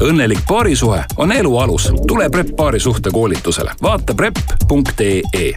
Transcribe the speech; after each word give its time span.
õnnelik 0.00 0.40
paarisuhe 0.48 1.04
on 1.16 1.32
elu 1.32 1.58
alus. 1.58 1.92
tule 2.06 2.30
Prep 2.30 2.56
paarisuhte 2.56 3.10
koolitusele, 3.10 3.72
vaata 3.82 4.14
prep.ee 4.14 5.54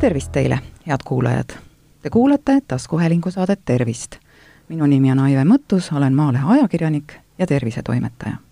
tervist 0.00 0.32
teile, 0.32 0.58
head 0.86 1.00
kuulajad! 1.04 1.50
Te 2.02 2.10
kuulate 2.10 2.60
taskuhäälingu 2.68 3.30
saadet 3.30 3.60
Tervist. 3.64 4.16
minu 4.68 4.86
nimi 4.86 5.12
on 5.12 5.18
Aive 5.18 5.44
Mõttus, 5.44 5.96
olen 5.96 6.14
Maalehe 6.14 6.44
ajakirjanik 6.46 7.12
ja 7.38 7.46
tervisetoimetaja. 7.46 8.49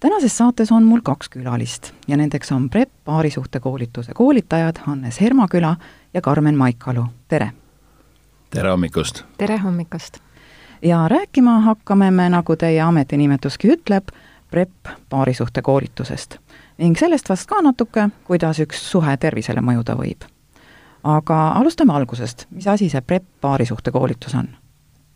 Tänases 0.00 0.38
saates 0.38 0.72
on 0.72 0.84
mul 0.84 1.00
kaks 1.02 1.28
külalist 1.28 1.92
ja 2.08 2.16
nendeks 2.16 2.52
on 2.52 2.70
PREP 2.70 2.90
paarisuhtekoolituse 3.04 4.12
koolitajad 4.14 4.76
Hannes 4.86 5.20
Hermaküla 5.20 5.76
ja 6.14 6.20
Karmen 6.20 6.54
Maikalu, 6.54 7.04
tere! 7.28 7.52
tere 8.50 8.70
hommikust! 8.70 9.24
tere 9.38 9.58
hommikust! 9.58 10.18
ja 10.82 11.08
rääkima 11.08 11.60
hakkame 11.60 12.10
me, 12.10 12.28
nagu 12.28 12.56
teie 12.56 12.80
ametinimetuski 12.80 13.68
ütleb, 13.76 14.08
PREP 14.50 14.94
paarisuhtekoolitusest 15.08 16.38
ning 16.78 16.98
sellest 16.98 17.28
vast 17.28 17.46
ka 17.46 17.62
natuke, 17.62 18.08
kuidas 18.24 18.60
üks 18.60 18.90
suhe 18.90 19.16
tervisele 19.16 19.60
mõjuda 19.60 19.96
võib 19.96 20.28
aga 21.04 21.48
alustame 21.52 21.92
algusest, 21.92 22.46
mis 22.50 22.68
asi 22.68 22.88
see 22.92 23.00
PREP 23.00 23.24
paarisuhte 23.40 23.90
koolitus 23.90 24.34
on? 24.34 24.48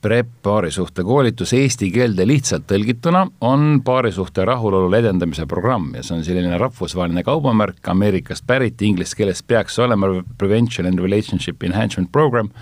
PREP 0.04 0.28
paarisuhte 0.44 1.00
koolitus 1.00 1.54
eesti 1.56 1.86
keelde 1.94 2.26
lihtsalt 2.28 2.66
tõlgituna 2.68 3.22
on 3.48 3.78
paarisuhte 3.84 4.44
rahulolu 4.44 4.90
edendamise 4.98 5.46
programm 5.48 5.94
ja 5.96 6.02
see 6.04 6.18
on 6.18 6.26
selline 6.26 6.58
rahvusvaheline 6.60 7.22
kaubamärk, 7.24 7.80
Ameerikast 7.88 8.44
pärit, 8.46 8.82
inglise 8.84 9.16
keeles 9.16 9.40
peaks 9.42 9.78
olema 9.80 10.10
Prevention 10.38 10.90
and 10.90 11.00
Relationship 11.00 11.64
Enhancement 11.64 12.12
Program, 12.12 12.52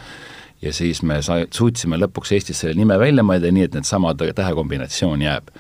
ja 0.62 0.70
siis 0.72 1.02
me 1.02 1.18
sa-, 1.26 1.42
suutsime 1.50 1.98
lõpuks 1.98 2.30
Eestis 2.36 2.62
selle 2.62 2.78
nime 2.78 2.94
välja 3.02 3.26
mõelda, 3.26 3.50
nii 3.50 3.66
et 3.66 3.74
needsamad 3.74 4.22
tähekombinatsioon 4.38 5.26
jääb 5.26 5.50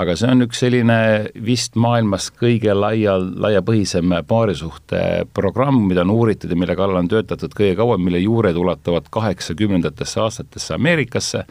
aga 0.00 0.16
see 0.18 0.30
on 0.30 0.42
üks 0.46 0.60
selline 0.64 0.98
vist 1.46 1.76
maailmas 1.78 2.30
kõige 2.34 2.74
laial, 2.74 3.28
laiapõhisem 3.44 4.16
paarisuhte 4.26 5.00
programm, 5.36 5.84
mida 5.88 6.02
on 6.02 6.12
uuritud 6.14 6.50
ja 6.50 6.58
mille 6.58 6.74
kallal 6.78 7.02
on 7.04 7.10
töötatud 7.10 7.54
kõige 7.54 7.76
kauem, 7.78 8.02
mille 8.02 8.22
juured 8.24 8.58
ulatuvad 8.58 9.06
kaheksakümnendatesse 9.14 10.20
aastatesse 10.24 10.74
Ameerikasse, 10.74 11.44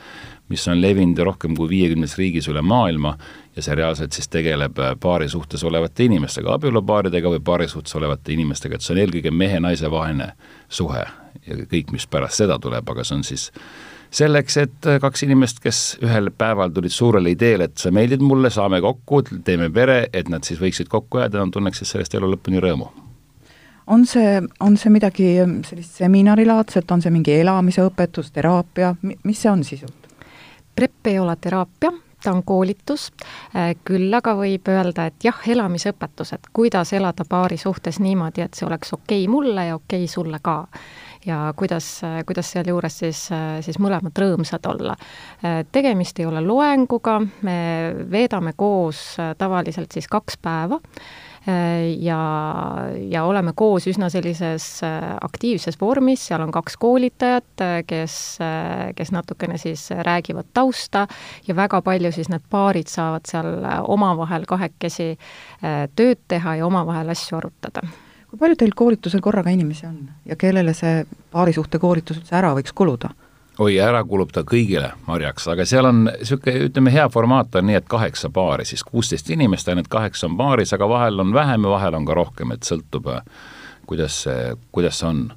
mis 0.51 0.67
on 0.67 0.81
levinud 0.83 1.19
rohkem 1.23 1.55
kui 1.55 1.71
viiekümnes 1.71 2.17
riigis 2.19 2.49
üle 2.51 2.61
maailma 2.61 3.15
ja 3.55 3.63
see 3.63 3.77
reaalselt 3.79 4.15
siis 4.15 4.27
tegeleb 4.33 4.77
paarisuhtes 4.99 5.63
olevate 5.63 6.09
inimestega, 6.09 6.57
abielupaaridega 6.57 7.31
või 7.37 7.41
paarisuhtes 7.47 7.95
olevate 7.95 8.35
inimestega, 8.35 8.75
et 8.75 8.83
see 8.85 8.97
on 8.97 9.03
eelkõige 9.05 9.31
mehe-naise 9.31 9.91
vaheline 9.91 10.33
suhe 10.67 11.05
ja 11.47 11.57
kõik, 11.63 11.95
mis 11.95 12.07
pärast 12.11 12.43
seda 12.43 12.59
tuleb, 12.59 12.89
aga 12.91 13.07
see 13.07 13.17
on 13.21 13.27
siis 13.27 13.49
selleks, 14.13 14.57
et 14.57 14.87
äh, 14.87 14.99
kaks 15.01 15.23
inimest, 15.25 15.59
kes 15.63 15.79
ühel 16.03 16.29
päeval 16.37 16.73
tulid 16.73 16.93
suurele 16.93 17.33
ideele, 17.33 17.69
et 17.69 17.81
sa 17.81 17.91
meeldid 17.91 18.21
mulle, 18.21 18.51
saame 18.53 18.81
kokku, 18.81 19.23
teeme 19.45 19.69
pere, 19.73 20.05
et 20.13 20.29
nad 20.29 20.45
siis 20.45 20.61
võiksid 20.61 20.91
kokku 20.91 21.23
jääda, 21.23 21.41
nad 21.41 21.53
tunneksid 21.53 21.89
sellest 21.89 22.15
elu 22.19 22.29
lõpuni 22.35 22.61
rõõmu. 22.63 22.91
on 23.87 24.05
see, 24.07 24.41
on 24.59 24.77
see 24.77 24.91
midagi 24.93 25.27
ähm, 25.41 25.59
sellist 25.67 25.97
seminarilaadset, 25.99 26.91
on 26.91 27.01
see 27.01 27.11
mingi 27.11 27.33
elamise 27.41 27.83
õpetus, 27.83 28.31
teraapia, 28.31 28.95
mis 29.01 29.41
see 29.41 29.51
on 29.51 29.63
sisult? 29.63 30.09
PREP 30.75 31.07
ei 31.07 31.19
ole 31.19 31.35
teraapia, 31.35 31.91
ta 32.23 32.31
on 32.31 32.43
koolitus, 32.43 33.11
äh, 33.55 33.73
küll 33.85 34.13
aga 34.13 34.35
võib 34.39 34.69
öelda, 34.71 35.09
et 35.09 35.25
jah, 35.25 35.41
elamisõpetus, 35.47 36.33
et 36.33 36.47
kuidas 36.53 36.93
elada 36.93 37.25
paari 37.29 37.57
suhtes 37.57 37.99
niimoodi, 37.99 38.45
et 38.45 38.53
see 38.53 38.67
oleks 38.67 38.93
okei 38.93 39.25
okay 39.25 39.31
mulle 39.31 39.65
ja 39.65 39.75
okei 39.75 40.05
okay 40.05 40.13
sulle 40.13 40.39
ka 40.41 40.61
ja 41.25 41.53
kuidas, 41.55 42.01
kuidas 42.27 42.51
sealjuures 42.53 42.99
siis, 43.03 43.25
siis 43.65 43.79
mõlemad 43.79 44.17
rõõmsad 44.19 44.65
olla. 44.69 44.95
tegemist 45.71 46.19
ei 46.19 46.25
ole 46.25 46.41
loenguga, 46.41 47.19
me 47.41 47.57
veedame 48.11 48.53
koos 48.57 49.15
tavaliselt 49.37 49.91
siis 49.91 50.07
kaks 50.11 50.37
päeva 50.41 50.79
ja, 51.99 52.19
ja 53.09 53.23
oleme 53.23 53.51
koos 53.55 53.87
üsna 53.91 54.09
sellises 54.09 54.67
aktiivses 55.21 55.79
vormis, 55.81 56.27
seal 56.27 56.43
on 56.45 56.53
kaks 56.55 56.77
koolitajat, 56.79 57.65
kes, 57.87 58.15
kes 58.95 59.11
natukene 59.11 59.57
siis 59.61 59.89
räägivad 59.91 60.53
tausta 60.53 61.07
ja 61.47 61.55
väga 61.55 61.81
palju 61.81 62.13
siis 62.15 62.31
need 62.31 62.47
paarid 62.49 62.91
saavad 62.91 63.27
seal 63.27 63.59
omavahel 63.91 64.47
kahekesi 64.47 65.13
tööd 65.95 66.23
teha 66.27 66.57
ja 66.61 66.67
omavahel 66.67 67.11
asju 67.15 67.41
arutada 67.41 67.83
kui 68.33 68.39
palju 68.41 68.55
teil 68.57 68.71
koolitusel 68.73 69.21
korraga 69.21 69.51
inimesi 69.53 69.85
on 69.85 70.07
ja 70.25 70.35
kellele 70.35 70.73
see 70.73 71.03
paarisuhte 71.31 71.77
koolitus 71.79 72.17
üldse 72.17 72.33
ära 72.33 72.55
võiks 72.57 72.73
kuluda? 72.73 73.11
oi, 73.61 73.75
ära 73.77 73.99
kulub 74.09 74.31
ta 74.33 74.41
kõigile 74.41 74.89
marjaks, 75.05 75.45
aga 75.53 75.67
seal 75.69 75.85
on 75.85 75.99
niisugune, 76.07 76.63
ütleme, 76.71 76.89
hea 76.95 77.05
formaat 77.13 77.53
on 77.59 77.67
nii, 77.69 77.77
et 77.77 77.85
kaheksa 77.85 78.31
paari, 78.33 78.65
siis 78.65 78.81
kuusteist 78.87 79.29
inimest, 79.29 79.69
ainult 79.69 79.91
kaheksa 79.93 80.25
on 80.25 80.39
paaris, 80.39 80.73
aga 80.73 80.87
vahel 80.89 81.21
on 81.21 81.35
vähem 81.35 81.67
ja 81.67 81.75
vahel 81.75 81.99
on 81.99 82.09
ka 82.09 82.17
rohkem, 82.17 82.55
et 82.55 82.65
sõltub, 82.65 83.11
kuidas 83.85 84.23
see, 84.25 84.55
kuidas 84.73 84.97
see 85.03 85.11
on 85.11 85.27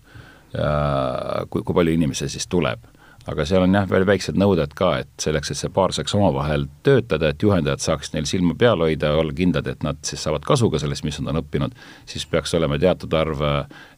kui, 1.50 1.60
kui 1.60 1.76
palju 1.76 1.92
inimesi 1.98 2.30
siis 2.32 2.48
tuleb 2.48 2.88
aga 3.26 3.46
seal 3.48 3.64
on 3.66 3.74
jah, 3.74 3.86
veel 3.90 4.06
väiksed 4.06 4.38
nõuded 4.38 4.74
ka, 4.78 4.92
et 5.02 5.10
selleks, 5.22 5.50
et 5.50 5.58
see 5.58 5.72
paar 5.74 5.94
saaks 5.94 6.14
omavahel 6.18 6.68
töötada, 6.86 7.32
et 7.32 7.42
juhendajad 7.42 7.82
saaks 7.82 8.12
neil 8.14 8.28
silma 8.28 8.54
peal 8.58 8.84
hoida 8.84 9.14
olla 9.18 9.34
kindlad, 9.36 9.66
et 9.70 9.82
nad 9.86 9.98
siis 10.06 10.22
saavad 10.26 10.46
kasu 10.46 10.70
ka 10.70 10.80
sellest, 10.82 11.04
mis 11.06 11.18
nad 11.20 11.34
on 11.34 11.42
õppinud, 11.42 11.74
siis 12.06 12.26
peaks 12.30 12.54
olema 12.58 12.78
teatud 12.78 13.16
arv 13.18 13.42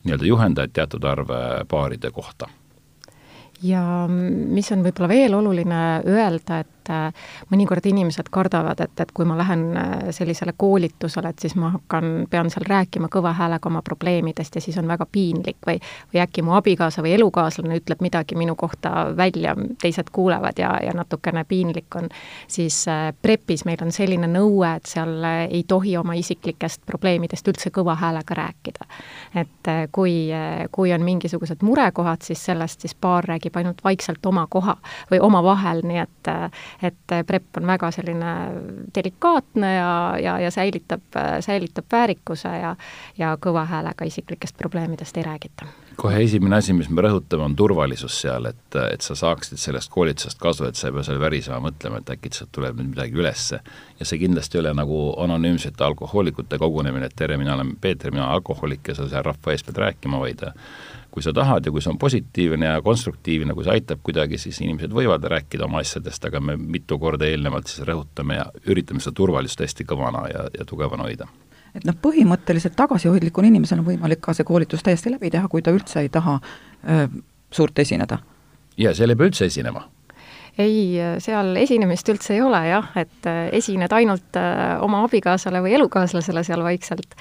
nii-öelda 0.07 0.31
juhendajaid, 0.31 0.75
teatud 0.77 1.05
arv 1.05 1.35
paaride 1.69 2.11
kohta. 2.15 2.49
Ja 3.63 3.83
mis 4.09 4.71
on 4.71 4.85
võib-olla 4.87 5.09
veel 5.11 5.35
oluline 5.35 5.79
öelda, 6.07 6.61
et 6.63 6.78
et 6.89 7.13
äh, 7.15 7.29
mõnikord 7.53 7.87
inimesed 7.87 8.29
kardavad, 8.33 8.81
et, 8.81 9.01
et 9.01 9.13
kui 9.13 9.27
ma 9.29 9.37
lähen 9.39 9.77
äh, 9.77 10.09
sellisele 10.15 10.55
koolitusele, 10.57 11.29
et 11.29 11.45
siis 11.45 11.55
ma 11.57 11.73
hakkan, 11.77 12.27
pean 12.31 12.51
seal 12.51 12.67
rääkima 12.69 13.11
kõva 13.13 13.35
häälega 13.37 13.69
oma 13.69 13.83
probleemidest 13.83 14.57
ja 14.57 14.63
siis 14.65 14.79
on 14.79 14.89
väga 14.89 15.07
piinlik 15.13 15.61
või 15.67 15.79
või 16.13 16.23
äkki 16.23 16.43
mu 16.43 16.55
abikaasa 16.57 17.03
või 17.05 17.15
elukaaslane 17.19 17.77
ütleb 17.81 18.01
midagi 18.05 18.37
minu 18.39 18.55
kohta 18.57 19.13
välja, 19.17 19.55
teised 19.83 20.11
kuulevad 20.13 20.59
ja, 20.59 20.73
ja 20.83 20.95
natukene 20.97 21.45
piinlik 21.45 21.97
on, 21.97 22.09
siis 22.49 22.81
äh, 22.89 23.13
PREP-is 23.23 23.65
meil 23.69 23.83
on 23.85 23.93
selline 23.93 24.29
nõue, 24.31 24.71
et 24.77 24.89
seal 24.89 25.25
ei 25.49 25.65
tohi 25.69 25.97
oma 25.97 26.17
isiklikest 26.19 26.87
probleemidest 26.87 27.49
üldse 27.49 27.73
kõva 27.75 27.97
häälega 27.99 28.35
rääkida. 28.35 28.87
et 29.35 29.69
kui, 29.93 30.31
kui 30.73 30.93
on 30.93 31.03
mingisugused 31.05 31.63
murekohad, 31.63 32.23
siis 32.23 32.45
sellest 32.45 32.81
siis 32.81 32.95
paar 32.95 33.25
räägib 33.25 33.57
ainult 33.57 33.85
vaikselt 33.85 34.27
oma 34.27 34.47
koha 34.51 34.77
või 35.11 35.21
omavahel, 35.21 35.83
nii 35.85 35.99
et 35.99 36.31
et 36.83 37.15
PREP 37.27 37.57
on 37.61 37.67
väga 37.67 37.91
selline 37.91 38.35
delikaatne 38.95 39.75
ja, 39.75 39.91
ja, 40.23 40.39
ja 40.39 40.51
säilitab, 40.51 41.03
säilitab 41.41 41.85
väärikuse 41.93 42.49
ja 42.49 42.77
ja 43.19 43.37
kõva 43.41 43.65
häälega 43.67 44.07
isiklikest 44.07 44.57
probleemidest 44.59 45.17
ei 45.17 45.23
räägita. 45.27 45.67
Kohe 45.99 46.21
esimene 46.23 46.61
asi, 46.61 46.75
mis 46.77 46.89
me 46.95 47.03
rõhutame, 47.03 47.43
on 47.49 47.55
turvalisus 47.59 48.21
seal, 48.23 48.47
et, 48.53 48.77
et 48.79 49.03
sa 49.03 49.17
saaksid 49.19 49.59
sellest 49.59 49.91
koolitusest 49.91 50.39
kasu, 50.39 50.69
et 50.69 50.79
sa 50.79 50.89
ei 50.89 50.95
pea 50.95 51.03
seal 51.07 51.19
värisema 51.19 51.59
mõtlema, 51.65 51.99
et 51.99 52.13
äkki 52.15 52.31
sealt 52.35 52.53
tuleb 52.55 52.79
nüüd 52.79 52.93
midagi 52.93 53.19
ülesse. 53.19 53.59
ja 53.99 54.07
see 54.07 54.21
kindlasti 54.23 54.59
ei 54.59 54.63
ole 54.63 54.75
nagu 54.79 55.01
anonüümsete 55.25 55.85
alkohoolikute 55.85 56.61
kogunemine, 56.63 57.11
et 57.11 57.17
tere, 57.19 57.37
mina 57.41 57.57
olen 57.57 57.75
Peeter, 57.81 58.15
mina 58.15 58.29
olen 58.29 58.37
alkohoolik 58.39 58.93
ja 58.93 58.95
sa 58.95 59.09
seal 59.11 59.27
rahva 59.27 59.55
ees 59.55 59.67
pead 59.67 59.83
rääkima, 59.83 60.23
vaid 60.23 60.47
kui 61.11 61.25
sa 61.25 61.33
tahad 61.35 61.67
ja 61.67 61.73
kui 61.75 61.83
see 61.83 61.91
on 61.91 61.99
positiivne 61.99 62.71
ja 62.71 62.79
konstruktiivne, 62.85 63.57
kui 63.57 63.67
see 63.67 63.75
aitab 63.75 64.05
kuidagi, 64.07 64.39
siis 64.39 64.61
inimesed 64.63 64.95
võivad 64.95 65.27
rääkida 65.35 65.67
oma 65.67 65.83
asjadest, 65.83 66.31
aga 66.31 66.39
me 66.39 66.55
mitu 66.61 67.01
korda 67.03 67.27
eelnevalt 67.27 67.67
siis 67.67 67.83
rõhutame 67.89 68.39
ja 68.39 68.47
üritame 68.71 69.03
seda 69.03 69.19
turvalisust 69.19 69.67
hästi 69.67 69.89
kõvana 69.89 70.29
ja, 70.31 70.47
ja 70.61 70.69
tugevana 70.69 71.09
hoida 71.09 71.27
et 71.75 71.85
noh, 71.89 71.97
põhimõtteliselt 72.03 72.77
tagasihoidlikul 72.79 73.51
inimesel 73.51 73.83
on 73.83 73.89
võimalik 73.91 74.23
ka 74.25 74.35
see 74.37 74.47
koolitus 74.49 74.85
täiesti 74.87 75.13
läbi 75.13 75.31
teha, 75.35 75.49
kui 75.49 75.63
ta 75.63 75.75
üldse 75.75 76.03
ei 76.05 76.11
taha 76.13 76.39
öö, 76.39 77.07
suurt 77.51 77.79
esineda. 77.79 78.19
jaa, 78.77 78.95
seal 78.95 79.15
ei 79.15 79.19
pea 79.19 79.33
üldse 79.33 79.49
esinema 79.51 79.85
ei, 80.59 80.97
seal 81.23 81.55
esinemist 81.57 82.09
üldse 82.11 82.35
ei 82.35 82.41
ole 82.43 82.65
jah, 82.67 82.89
et 82.99 83.29
esined 83.55 83.93
ainult 83.95 84.39
oma 84.83 85.05
abikaasale 85.07 85.61
või 85.63 85.77
elukaaslasele 85.79 86.43
seal 86.43 86.65
vaikselt 86.67 87.15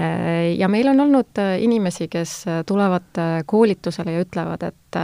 Äh, 0.00 0.58
ja 0.58 0.68
meil 0.68 0.88
on 0.88 1.00
olnud 1.00 1.38
äh, 1.40 1.62
inimesi, 1.62 2.08
kes 2.08 2.44
äh, 2.48 2.64
tulevad 2.68 3.16
koolitusele 3.46 4.12
ja 4.12 4.24
ütlevad, 4.26 4.66
et 4.68 4.98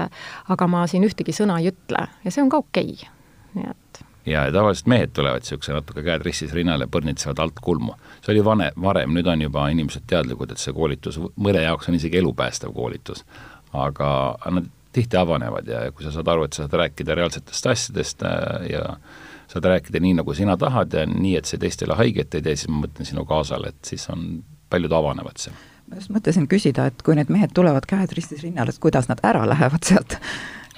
aga 0.52 0.66
ma 0.68 0.84
siin 0.86 1.06
ühtegi 1.08 1.32
sõna 1.32 1.56
ei 1.60 1.70
ütle 1.70 2.04
ja 2.24 2.32
see 2.32 2.42
on 2.44 2.50
ka 2.52 2.60
okei 2.60 2.90
okay., 2.92 3.08
nii 3.56 3.70
et 3.70 3.91
ja, 4.26 4.44
tavaliselt 4.52 4.86
mehed 4.86 5.14
tulevad 5.16 5.42
niisuguse 5.42 5.74
natuke 5.74 6.04
käed 6.06 6.22
ristis 6.26 6.52
rinnale, 6.54 6.86
põrnitsevad 6.90 7.40
alt 7.42 7.58
kulmu. 7.62 7.96
see 8.20 8.34
oli 8.34 8.44
vane, 8.44 8.70
varem, 8.82 9.16
nüüd 9.16 9.26
on 9.26 9.42
juba 9.42 9.66
inimesed 9.72 10.06
teadlikud, 10.10 10.52
et 10.52 10.62
see 10.62 10.74
koolitus 10.76 11.18
mõne 11.36 11.64
jaoks 11.64 11.90
on 11.90 11.98
isegi 11.98 12.20
elupäästev 12.22 12.72
koolitus. 12.76 13.24
aga 13.72 14.38
nad 14.50 14.70
tihti 14.92 15.16
avanevad 15.16 15.68
ja, 15.68 15.84
kui 15.92 16.04
sa 16.04 16.12
saad 16.12 16.28
aru, 16.28 16.44
et 16.44 16.52
sa 16.52 16.66
saad 16.66 16.78
rääkida 16.82 17.14
reaalsetest 17.16 17.66
asjadest 17.66 18.24
ja 18.68 18.96
saad 19.48 19.68
rääkida 19.68 20.00
nii, 20.00 20.14
nagu 20.20 20.34
sina 20.34 20.56
tahad 20.56 20.94
ja 20.94 21.06
nii, 21.08 21.36
et 21.40 21.48
see 21.48 21.60
teistele 21.60 21.96
haiget 21.96 22.34
ei 22.34 22.44
tee, 22.44 22.56
siis 22.56 22.70
ma 22.72 22.84
mõtlen 22.84 23.08
sinu 23.08 23.24
kaasale, 23.28 23.72
et 23.72 23.92
siis 23.92 24.04
on 24.12 24.42
paljud 24.70 24.92
avanevad 24.92 25.40
seal. 25.40 25.56
ma 25.90 25.98
just 25.98 26.12
mõtlesin 26.14 26.48
küsida, 26.48 26.86
et 26.88 27.02
kui 27.04 27.16
need 27.18 27.32
mehed 27.32 27.54
tulevad 27.56 27.88
käed 27.88 28.12
ristis 28.16 28.44
rinnal, 28.44 28.68
et 28.68 28.80
kuidas 28.80 29.08
nad 29.10 29.20
ära 29.26 29.46
lähevad 29.48 29.88
sealt 29.88 30.20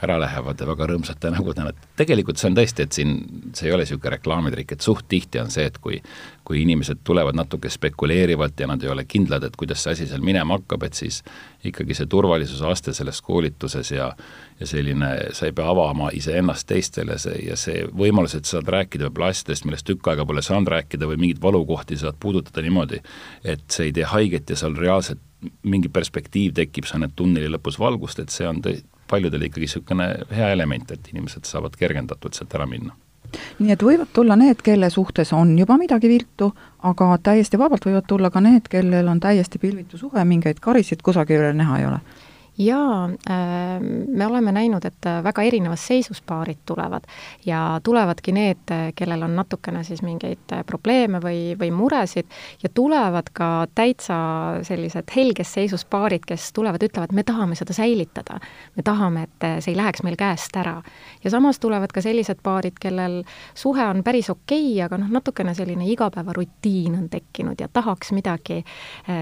ära 0.02 0.16
lähevad 0.18 0.60
ja 0.60 0.66
väga 0.66 0.88
rõõmsate 0.90 1.30
nägudena, 1.30 1.70
et 1.70 1.88
tegelikult 2.00 2.40
see 2.40 2.48
on 2.50 2.56
tõesti, 2.58 2.86
et 2.86 2.96
siin 2.96 3.12
see 3.54 3.68
ei 3.68 3.74
ole 3.74 3.84
niisugune 3.84 4.16
reklaamitrikk, 4.16 4.74
et 4.74 4.86
suht 4.86 5.06
tihti 5.08 5.38
on 5.38 5.52
see, 5.54 5.68
et 5.70 5.78
kui 5.78 6.00
kui 6.44 6.60
inimesed 6.60 6.98
tulevad 7.04 7.36
natuke 7.38 7.70
spekuleerivalt 7.72 8.58
ja 8.60 8.66
nad 8.68 8.82
ei 8.82 8.90
ole 8.92 9.06
kindlad, 9.08 9.46
et 9.46 9.54
kuidas 9.56 9.80
see 9.82 9.94
asi 9.94 10.06
seal 10.10 10.20
minema 10.20 10.58
hakkab, 10.58 10.82
et 10.84 10.98
siis 10.98 11.22
ikkagi 11.64 11.96
see 11.96 12.08
turvalisuse 12.10 12.66
aste 12.68 12.92
selles 12.92 13.22
koolituses 13.24 13.94
ja 13.94 14.10
ja 14.60 14.66
selline, 14.70 15.08
sa 15.34 15.48
ei 15.48 15.52
pea 15.56 15.66
avama 15.66 16.10
iseennast 16.14 16.68
teistele, 16.70 17.16
see 17.18 17.40
ja 17.48 17.56
see 17.58 17.86
võimalus, 17.90 18.36
et 18.36 18.46
sa 18.46 18.58
saad 18.58 18.68
rääkida 18.70 19.08
võib-olla 19.08 19.32
asjadest, 19.32 19.64
millest 19.66 19.86
tükk 19.88 20.12
aega 20.12 20.26
pole 20.28 20.44
saanud 20.46 20.70
rääkida 20.70 21.08
või 21.10 21.18
mingeid 21.24 21.40
valukohti 21.42 21.98
saad 21.98 22.20
puudutada 22.20 22.62
niimoodi, 22.62 23.00
et 23.42 23.64
see 23.72 23.88
ei 23.88 23.96
tee 23.96 24.06
haiget 24.12 24.52
ja 24.52 24.58
seal 24.60 24.76
reaalselt 24.78 25.22
mingi 25.66 25.90
perspektiiv 25.92 26.54
tekib, 26.56 26.86
sa 26.86 27.00
näed 27.00 27.16
tunneli 27.16 27.50
lõpus 27.50 27.80
valgust, 27.80 28.20
et 28.22 28.32
see 28.32 28.46
on 28.48 28.62
tõ-, 28.64 28.78
paljudel 29.14 29.48
ikkagi 29.48 29.68
niisugune 29.68 30.10
hea 30.34 30.50
element, 30.56 30.90
et 30.90 31.08
inimesed 31.12 31.48
saavad 31.48 31.78
kergendatult 31.80 32.36
sealt 32.36 32.54
ära 32.58 32.68
minna. 32.68 32.94
Nii 33.58 33.72
et 33.74 33.82
võivad 33.82 34.12
tulla 34.14 34.36
need, 34.38 34.60
kelle 34.62 34.90
suhtes 34.94 35.32
on 35.34 35.56
juba 35.58 35.78
midagi 35.80 36.10
viltu, 36.10 36.52
aga 36.86 37.08
täiesti 37.22 37.58
vabalt 37.58 37.86
võivad 37.88 38.06
tulla 38.06 38.30
ka 38.30 38.42
need, 38.44 38.68
kellel 38.70 39.08
on 39.10 39.22
täiesti 39.22 39.58
pilvitu 39.58 39.98
suhe, 39.98 40.22
mingeid 40.28 40.60
karisid 40.62 41.02
kusagil 41.02 41.50
näha 41.56 41.80
ei 41.80 41.88
ole 41.90 41.98
jaa, 42.58 43.04
äh, 43.04 43.80
me 44.08 44.26
oleme 44.26 44.52
näinud, 44.52 44.84
et 44.84 45.06
äh, 45.06 45.22
väga 45.24 45.42
erinevas 45.42 45.86
seisus 45.86 46.22
paarid 46.22 46.60
tulevad 46.66 47.02
ja 47.46 47.80
tulevadki 47.82 48.32
need, 48.32 48.62
äh, 48.70 48.92
kellel 48.94 49.22
on 49.22 49.36
natukene 49.36 49.82
siis 49.84 50.02
mingeid 50.02 50.54
probleeme 50.66 51.18
või, 51.22 51.56
või 51.58 51.72
muresid 51.74 52.30
ja 52.62 52.68
tulevad 52.74 53.32
ka 53.32 53.66
täitsa 53.74 54.16
sellised 54.62 55.10
helges 55.16 55.54
seisus 55.54 55.84
paarid, 55.84 56.22
kes 56.26 56.52
tulevad, 56.52 56.82
ütlevad, 56.82 57.12
me 57.12 57.22
tahame 57.22 57.58
seda 57.58 57.74
säilitada. 57.74 58.38
me 58.76 58.82
tahame, 58.82 59.22
et 59.22 59.62
see 59.62 59.72
ei 59.72 59.76
läheks 59.76 60.02
meil 60.02 60.16
käest 60.16 60.56
ära. 60.56 60.82
ja 61.24 61.30
samas 61.30 61.58
tulevad 61.58 61.92
ka 61.92 62.00
sellised 62.00 62.38
paarid, 62.42 62.78
kellel 62.80 63.22
suhe 63.54 63.84
on 63.84 64.02
päris 64.04 64.30
okei 64.30 64.72
okay,, 64.74 64.84
aga 64.84 64.98
noh, 64.98 65.10
natukene 65.10 65.54
selline 65.54 65.86
igapäevarutiin 65.90 66.94
on 66.94 67.08
tekkinud 67.10 67.60
ja 67.60 67.68
tahaks 67.68 68.12
midagi, 68.12 68.64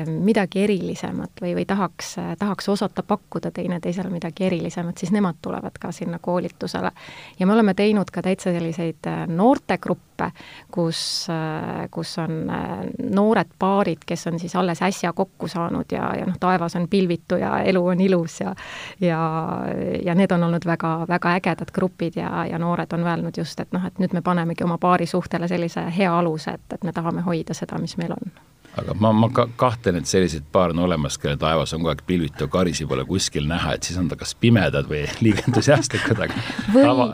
midagi 0.07 0.61
erilisemat 0.65 1.41
või, 1.41 1.55
või 1.57 1.67
tahaks, 1.67 2.17
tahaks 2.39 2.69
osata 2.69 3.03
pakkuda 3.03 3.22
pakkuda 3.23 3.51
teineteisele 3.51 4.11
midagi 4.11 4.45
erilisemat, 4.45 4.99
siis 4.99 5.13
nemad 5.13 5.35
tulevad 5.43 5.79
ka 5.81 5.93
sinna 5.93 6.19
koolitusele. 6.19 6.91
ja 7.39 7.47
me 7.47 7.53
oleme 7.53 7.75
teinud 7.75 8.11
ka 8.13 8.23
täitsa 8.23 8.53
selliseid 8.53 9.07
äh, 9.07 9.29
noortegruppe, 9.29 10.31
kus, 10.71 11.27
äh, 11.31 11.89
kus 11.91 12.19
on 12.19 12.51
äh, 12.51 12.79
noored 13.11 13.55
paarid, 13.59 14.05
kes 14.07 14.27
on 14.27 14.39
siis 14.39 14.57
alles 14.57 14.83
äsja 14.83 15.13
kokku 15.13 15.49
saanud 15.49 15.93
ja, 15.93 16.15
ja 16.19 16.27
noh, 16.27 16.37
taevas 16.41 16.77
on 16.77 16.89
pilvitu 16.89 17.37
ja 17.37 17.61
elu 17.61 17.87
on 17.87 18.01
ilus 18.01 18.41
ja 18.41 18.55
ja, 19.01 19.21
ja 20.05 20.15
need 20.15 20.31
on 20.31 20.43
olnud 20.43 20.67
väga, 20.67 21.07
väga 21.09 21.35
ägedad 21.39 21.73
grupid 21.73 22.17
ja, 22.17 22.47
ja 22.47 22.59
noored 22.59 22.93
on 22.93 23.07
öelnud 23.07 23.37
just, 23.37 23.61
et 23.61 23.73
noh, 23.73 23.87
et 23.87 23.99
nüüd 23.99 24.13
me 24.13 24.23
panemegi 24.23 24.65
oma 24.65 24.79
paarisuhtele 24.79 25.49
sellise 25.49 25.87
hea 25.99 26.19
aluse, 26.19 26.51
et, 26.51 26.73
et 26.75 26.85
me 26.85 26.93
tahame 26.93 27.23
hoida 27.23 27.55
seda, 27.55 27.79
mis 27.79 27.97
meil 27.97 28.13
on 28.13 28.33
aga 28.81 28.95
ma, 28.99 29.11
ma 29.13 29.29
ka 29.35 29.47
kahtlen, 29.61 29.99
et 30.01 30.09
selliseid 30.09 30.45
paare 30.53 30.73
on 30.73 30.83
olemas, 30.87 31.19
kelle 31.21 31.37
taevas 31.41 31.75
on 31.77 31.83
kogu 31.83 31.93
aeg 31.93 32.03
pilvitu, 32.09 32.49
karisi 32.53 32.87
pole 32.89 33.05
kuskil 33.09 33.47
näha, 33.49 33.75
et 33.77 33.89
siis 33.89 33.99
on 34.01 34.09
ta 34.09 34.17
kas 34.21 34.35
pimedad 34.41 34.89
või 34.89 35.03
liiga 35.25 35.45
entusiastlikud, 35.49 36.23
aga 36.27 36.45
või... 36.75 36.85
tava, 36.87 37.09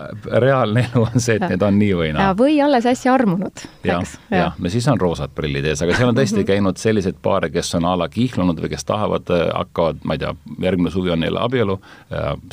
reaalne 0.44 0.84
elu 0.88 1.06
on 1.06 1.24
see, 1.24 1.38
et 1.38 1.46
need 1.48 1.64
on 1.66 1.80
nii 1.80 1.94
või 2.02 2.12
naa. 2.16 2.34
või 2.38 2.60
alles 2.64 2.86
äsja 2.90 3.14
armunud. 3.16 3.64
jah, 3.86 4.14
jah, 4.30 4.58
no 4.58 4.72
siis 4.72 4.86
on 4.92 5.00
roosad 5.00 5.34
prillid 5.34 5.66
ees, 5.66 5.82
aga 5.84 5.96
seal 5.98 6.12
on 6.12 6.18
tõesti 6.18 6.40
mhm. 6.42 6.50
käinud 6.52 6.82
selliseid 6.82 7.18
paare, 7.22 7.50
kes 7.54 7.74
on 7.80 7.88
a 7.88 7.96
la 7.98 8.10
kihlunud 8.12 8.62
või 8.62 8.70
kes 8.74 8.86
tahavad, 8.88 9.34
äh, 9.34 9.48
hakkavad, 9.54 10.04
ma 10.06 10.18
ei 10.18 10.22
tea, 10.22 10.34
järgmine 10.68 10.94
suvi 10.94 11.14
on 11.14 11.22
neil 11.24 11.40
abielu, 11.40 11.80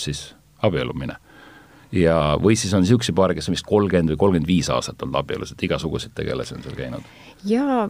siis 0.02 0.28
abiellumine 0.66 1.20
ja, 1.96 2.18
või 2.42 2.58
siis 2.60 2.74
on 2.74 2.84
niisuguseid 2.84 3.16
paare, 3.18 3.36
kes 3.38 3.50
on 3.50 3.56
vist 3.56 3.68
kolmkümmend 3.68 4.14
või 4.14 4.20
kolmkümmend 4.20 4.50
viis 4.50 4.70
aastat 4.74 5.02
olnud 5.06 5.20
abielus, 5.22 5.54
et 5.54 5.64
igasuguseid 5.68 6.16
tegelasi 6.18 6.58
on 6.58 6.66
seal 6.66 6.78
käinud. 6.78 7.08
Jaa, 7.44 7.88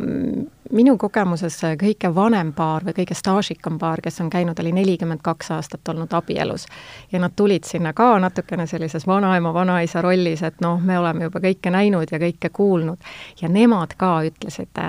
minu 0.72 0.98
kogemuses 0.98 1.60
kõige 1.80 2.10
vanem 2.16 2.52
paar 2.54 2.86
või 2.86 2.96
kõige 2.98 3.16
staažikam 3.18 3.78
paar, 3.80 4.02
kes 4.04 4.20
on 4.22 4.30
käinud, 4.30 4.60
oli 4.60 4.72
nelikümmend 4.76 5.22
kaks 5.24 5.52
aastat 5.52 5.88
olnud 5.94 6.14
abielus. 6.14 6.66
ja 7.12 7.20
nad 7.20 7.32
tulid 7.36 7.64
sinna 7.64 7.94
ka 7.94 8.20
natukene 8.20 8.68
sellises 8.68 9.08
vanaema, 9.08 9.54
vanaisa 9.54 10.02
rollis, 10.02 10.44
et 10.44 10.62
noh, 10.62 10.82
me 10.82 11.00
oleme 11.00 11.30
juba 11.30 11.40
kõike 11.40 11.72
näinud 11.72 12.12
ja 12.12 12.20
kõike 12.20 12.50
kuulnud. 12.50 12.98
ja 13.42 13.50
nemad 13.50 13.96
ka 13.98 14.22
ütlesid, 14.24 14.84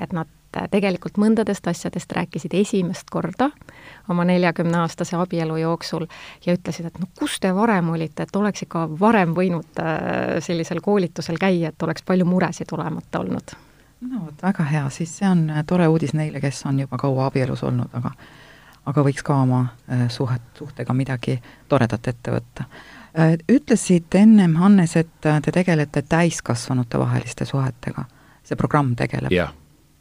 et 0.00 0.12
nad 0.12 0.28
tegelikult 0.70 1.18
mõndadest 1.20 1.66
asjadest 1.68 2.12
rääkisid 2.12 2.54
esimest 2.56 3.10
korda 3.10 3.50
oma 4.08 4.24
neljakümneaastase 4.24 5.16
abielu 5.16 5.56
jooksul 5.56 6.06
ja 6.46 6.56
ütlesid, 6.56 6.88
et 6.88 6.98
no 6.98 7.06
kus 7.18 7.38
te 7.40 7.52
varem 7.54 7.90
olite, 7.90 8.22
et 8.22 8.36
oleks 8.36 8.64
ikka 8.64 8.88
varem 9.00 9.34
võinud 9.36 9.82
äh, 9.82 10.38
sellisel 10.44 10.80
koolitusel 10.80 11.38
käia, 11.40 11.68
et 11.68 11.82
oleks 11.82 12.02
palju 12.02 12.24
muresid 12.24 12.72
olemata 12.72 13.20
olnud. 13.20 13.56
No 14.00 14.24
vot, 14.24 14.42
väga 14.42 14.64
hea, 14.64 14.84
siis 14.90 15.16
see 15.18 15.28
on 15.28 15.48
äh, 15.50 15.64
tore 15.66 15.88
uudis 15.88 16.14
neile, 16.14 16.40
kes 16.40 16.64
on 16.66 16.80
juba 16.80 16.98
kaua 16.98 17.26
abielus 17.26 17.62
olnud, 17.62 17.92
aga 17.92 18.14
aga 18.88 19.04
võiks 19.04 19.24
ka 19.24 19.36
oma 19.42 19.60
äh, 19.90 20.06
suhet, 20.08 20.42
suhtega 20.58 20.94
midagi 20.94 21.40
toredat 21.68 22.08
ette 22.08 22.32
võtta. 22.32 22.70
Ütlesid 23.50 24.14
ennem, 24.14 24.52
Hannes, 24.60 24.92
et 24.96 25.24
te 25.24 25.52
tegelete 25.52 26.02
täiskasvanute 26.06 26.98
vaheliste 27.00 27.44
suhetega. 27.48 28.04
see 28.44 28.56
programm 28.56 28.94
tegeleb? 28.96 29.32
jah 29.32 29.50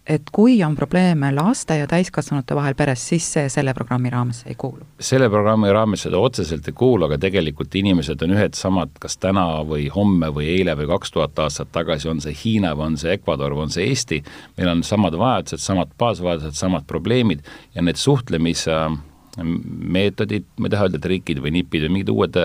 et 0.08 0.30
kui 0.32 0.64
on 0.64 0.76
probleeme 0.76 1.32
laste 1.36 1.76
ja 1.78 1.88
täiskasvanute 1.90 2.56
vahel 2.56 2.76
peres, 2.80 3.08
siis 3.10 3.34
see 3.34 3.50
selle 3.52 3.74
programmi 3.76 4.10
raames 4.14 4.44
ei 4.48 4.56
kuulu? 4.60 4.86
selle 5.00 5.30
programmi 5.30 5.72
raames 5.74 6.02
seda 6.08 6.18
otseselt 6.24 6.68
ei 6.68 6.74
kuulu, 6.78 7.06
aga 7.10 7.18
tegelikult 7.28 7.76
inimesed 7.76 8.22
on 8.24 8.32
ühed 8.38 8.54
samad, 8.58 8.90
kas 9.04 9.18
täna 9.22 9.46
või 9.68 9.84
homme 9.94 10.28
või 10.34 10.46
eile 10.56 10.74
või 10.80 10.88
kaks 10.94 11.10
tuhat 11.16 11.40
aastat 11.44 11.70
tagasi, 11.76 12.06
on 12.12 12.20
see 12.24 12.36
Hiina 12.38 12.72
või 12.78 12.86
on 12.92 12.98
see 13.02 13.12
Ecuador 13.18 13.52
või 13.58 13.64
on 13.68 13.74
see 13.74 13.86
Eesti, 13.92 14.18
meil 14.58 14.70
on 14.72 14.80
samad 14.88 15.14
vajadused, 15.20 15.62
samad 15.64 15.90
baasvajadused, 16.00 16.56
samad 16.58 16.84
probleemid 16.88 17.40
ja 17.76 17.80
need 17.84 17.98
suhtlemismeetodid, 18.02 20.46
ma 20.58 20.66
ei 20.68 20.72
taha 20.76 20.84
öelda 20.88 21.00
trikid 21.04 21.38
või 21.44 21.52
nipid 21.60 21.82
või 21.88 21.94
mingid 21.98 22.12
uued 22.16 22.36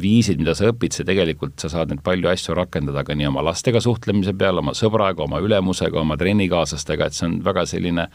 viisid, 0.00 0.40
mida 0.40 0.54
sa 0.56 0.70
õpid, 0.72 0.94
see 0.94 1.06
tegelikult, 1.08 1.56
sa 1.60 1.70
saad 1.72 1.92
neid 1.92 2.02
palju 2.06 2.30
asju 2.30 2.56
rakendada 2.56 3.04
ka 3.04 3.16
nii 3.18 3.28
oma 3.28 3.44
lastega 3.50 3.82
suhtlemise 3.84 4.34
peal, 4.38 4.60
oma 4.62 4.74
sõbraga, 4.76 5.24
oma 5.26 5.42
ülemusega, 5.44 6.00
oma 6.00 6.16
trennikaaslastega, 6.20 7.08
et 7.08 7.18
see 7.18 7.28
on 7.28 7.40
väga 7.44 7.66
selline 7.68 8.08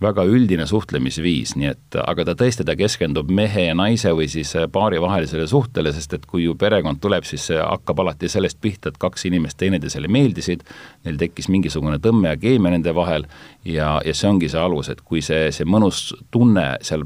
väga 0.00 0.24
üldine 0.24 0.64
suhtlemisviis, 0.68 1.52
nii 1.60 1.68
et 1.68 1.96
aga 2.00 2.24
ta 2.30 2.34
tõesti, 2.40 2.64
ta 2.64 2.72
keskendub 2.78 3.28
mehe 3.36 3.66
ja 3.66 3.74
naise 3.76 4.14
või 4.16 4.30
siis 4.32 4.54
paari 4.72 5.00
vahelisele 5.02 5.44
suhtele, 5.50 5.92
sest 5.92 6.14
et 6.16 6.24
kui 6.28 6.46
ju 6.46 6.54
perekond 6.60 7.02
tuleb, 7.04 7.26
siis 7.28 7.44
see 7.50 7.58
hakkab 7.60 8.00
alati 8.00 8.30
sellest 8.32 8.60
pihta, 8.64 8.90
et 8.90 9.00
kaks 9.00 9.28
inimest 9.28 9.58
teineteisele 9.60 10.08
meeldisid, 10.08 10.64
neil 11.04 11.20
tekkis 11.20 11.50
mingisugune 11.52 12.00
tõmme 12.00 12.32
ja 12.32 12.40
keemia 12.40 12.72
nende 12.72 12.94
vahel 12.96 13.28
ja, 13.64 13.98
ja 14.04 14.16
see 14.16 14.30
ongi 14.30 14.48
see 14.48 14.62
alus, 14.62 14.88
et 14.88 15.04
kui 15.04 15.20
see, 15.24 15.50
see 15.52 15.68
mõnus 15.68 16.14
tunne 16.32 16.72
seal 16.86 17.04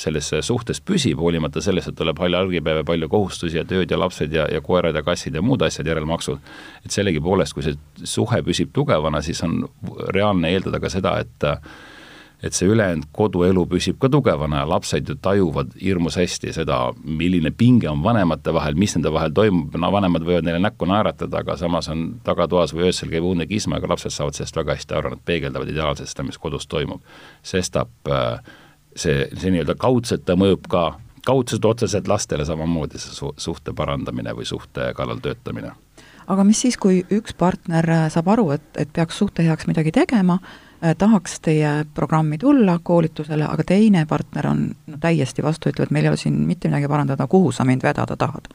selles 0.00 0.30
suhtes 0.46 0.80
püsib, 0.80 1.18
hoolimata 1.20 1.62
sellest, 1.64 1.92
et 1.92 1.98
tuleb 1.98 2.18
palju 2.18 2.38
argipäev 2.38 2.82
ja 2.82 2.86
palju 2.88 3.08
kohustusi 3.12 3.60
ja 3.60 3.64
tööd 3.68 3.90
ja 3.90 3.98
lapsed 4.00 4.32
ja, 4.34 4.46
ja 4.52 4.60
koerad 4.64 4.96
ja 4.96 5.04
kassid 5.06 5.34
ja 5.34 5.42
muud 5.42 5.62
asjad, 5.62 5.88
järelmaksud, 5.90 6.52
et 6.84 6.94
sellegipoolest, 6.94 7.54
kui 7.54 7.66
see 7.66 7.78
suhe 8.02 8.42
püsib 8.46 8.72
tugevana, 8.74 9.22
siis 9.22 9.42
on 9.46 9.62
reaalne 10.14 10.54
eeldada 10.54 10.82
ka 10.82 10.92
seda, 10.92 11.18
et 11.24 11.50
et 12.44 12.52
see 12.52 12.68
ülejäänud 12.68 13.06
koduelu 13.14 13.62
püsib 13.70 13.96
ka 14.02 14.10
tugevana 14.12 14.58
ja 14.60 14.68
lapsed 14.68 15.08
ju 15.08 15.14
tajuvad 15.22 15.70
hirmus 15.80 16.18
hästi 16.20 16.52
seda, 16.52 16.78
milline 17.04 17.54
pinge 17.56 17.88
on 17.88 18.02
vanemate 18.04 18.52
vahel, 18.52 18.76
mis 18.76 18.96
nende 18.96 19.12
vahel 19.14 19.32
toimub, 19.32 19.76
no 19.80 19.90
vanemad 19.92 20.26
võivad 20.26 20.44
neile 20.44 20.60
näkku 20.60 20.88
naeratada, 20.90 21.40
aga 21.40 21.56
samas 21.60 21.88
on 21.92 22.04
tagatoas 22.26 22.74
või 22.76 22.90
öösel 22.90 23.12
käib 23.12 23.24
õudne 23.24 23.48
kisma, 23.48 23.78
aga 23.80 23.94
lapsed 23.94 24.12
saavad 24.12 24.36
sellest 24.36 24.60
väga 24.60 24.76
hästi 24.76 24.98
aru, 24.98 25.14
nad 25.14 25.24
peegeldavad 25.24 25.72
ideaalselt 25.72 26.10
seda, 26.10 26.26
mis 26.28 26.40
kodus 26.40 26.68
toimub. 26.68 27.00
sestap 27.42 28.12
äh, 28.12 28.42
see, 28.96 29.28
see 29.38 29.52
nii-öelda 29.54 29.76
kaudselt 29.80 30.24
ta 30.26 30.36
mõjub 30.38 30.68
ka, 30.70 30.84
kaudselt 31.26 31.64
otseselt 31.64 32.08
lastele 32.08 32.44
samamoodi, 32.44 33.00
see 33.00 33.16
su-, 33.16 33.34
suhte 33.36 33.74
parandamine 33.76 34.34
või 34.36 34.46
suhte 34.48 34.92
kallal 34.96 35.22
töötamine. 35.24 35.72
aga 36.26 36.44
mis 36.44 36.60
siis, 36.60 36.76
kui 36.80 37.04
üks 37.12 37.34
partner 37.36 37.90
äh, 37.90 38.04
saab 38.12 38.28
aru, 38.32 38.50
et, 38.56 38.68
et 38.80 38.92
peaks 38.92 39.18
suhte 39.18 39.44
heaks 39.44 39.66
midagi 39.66 39.92
tegema, 39.92 40.38
äh, 40.80 40.94
tahaks 40.98 41.40
teie 41.40 41.84
programmi 41.94 42.38
tulla 42.38 42.78
koolitusele, 42.82 43.44
aga 43.44 43.64
teine 43.64 44.06
partner 44.06 44.50
on 44.52 44.68
no, 44.86 45.00
täiesti 45.00 45.44
vastu, 45.44 45.72
ütleb, 45.72 45.88
et 45.88 45.96
meil 45.96 46.08
ei 46.08 46.14
ole 46.14 46.20
siin 46.20 46.44
mitte 46.48 46.68
midagi 46.68 46.88
parandada, 46.88 47.26
kuhu 47.26 47.52
sa 47.52 47.64
mind 47.64 47.84
vedada 47.84 48.16
tahad? 48.16 48.48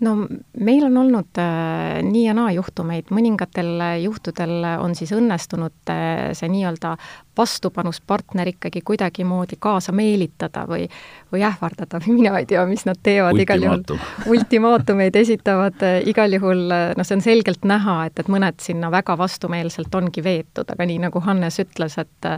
no 0.00 0.12
meil 0.60 0.84
on 0.84 0.96
olnud 1.00 1.38
äh, 1.40 2.02
nii 2.04 2.26
ja 2.26 2.34
naa 2.36 2.50
juhtumeid, 2.52 3.08
mõningatel 3.14 3.80
juhtudel 4.02 4.66
on 4.82 4.94
siis 4.98 5.12
õnnestunud 5.16 5.92
äh, 5.92 6.32
see 6.36 6.50
nii-öelda 6.52 6.96
vastupanust 7.36 8.02
partner 8.06 8.48
ikkagi 8.48 8.80
kuidagimoodi 8.86 9.58
kaasa 9.60 9.92
meelitada 9.92 10.64
või, 10.68 10.88
või 11.32 11.44
ähvardada 11.46 12.00
või 12.06 12.18
mina 12.20 12.38
ei 12.38 12.46
tea, 12.46 12.64
mis 12.66 12.86
nad 12.88 13.00
teevad 13.02 13.38
igal 13.40 13.62
juhul. 13.62 13.82
ultimaatumeid 14.26 15.16
esitavad 15.22 15.84
igal 16.06 16.32
juhul, 16.32 16.66
noh, 16.96 17.06
see 17.06 17.18
on 17.18 17.24
selgelt 17.24 17.64
näha, 17.68 17.98
et, 18.10 18.18
et 18.20 18.30
mõned 18.32 18.60
sinna 18.62 18.90
väga 18.92 19.18
vastumeelselt 19.18 19.94
ongi 19.94 20.24
veetud, 20.24 20.68
aga 20.72 20.88
nii 20.88 21.00
nagu 21.06 21.20
Hannes 21.26 21.60
ütles, 21.62 21.98
et 22.02 22.30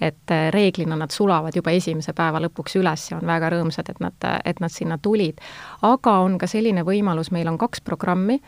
et 0.00 0.32
reeglina 0.50 0.96
nad 0.96 1.10
sulavad 1.10 1.54
juba 1.56 1.72
esimese 1.76 2.12
päeva 2.16 2.40
lõpuks 2.42 2.76
üles 2.80 3.04
ja 3.10 3.18
on 3.18 3.26
väga 3.28 3.50
rõõmsad, 3.54 3.90
et 3.90 4.00
nad, 4.02 4.26
et 4.44 4.60
nad 4.60 4.72
sinna 4.72 4.98
tulid. 5.02 5.40
aga 5.82 6.18
on 6.24 6.38
ka 6.38 6.46
selline 6.50 6.82
võimalus, 6.86 7.30
meil 7.32 7.48
on 7.48 7.58
kaks 7.58 7.80
programmi, 7.80 8.38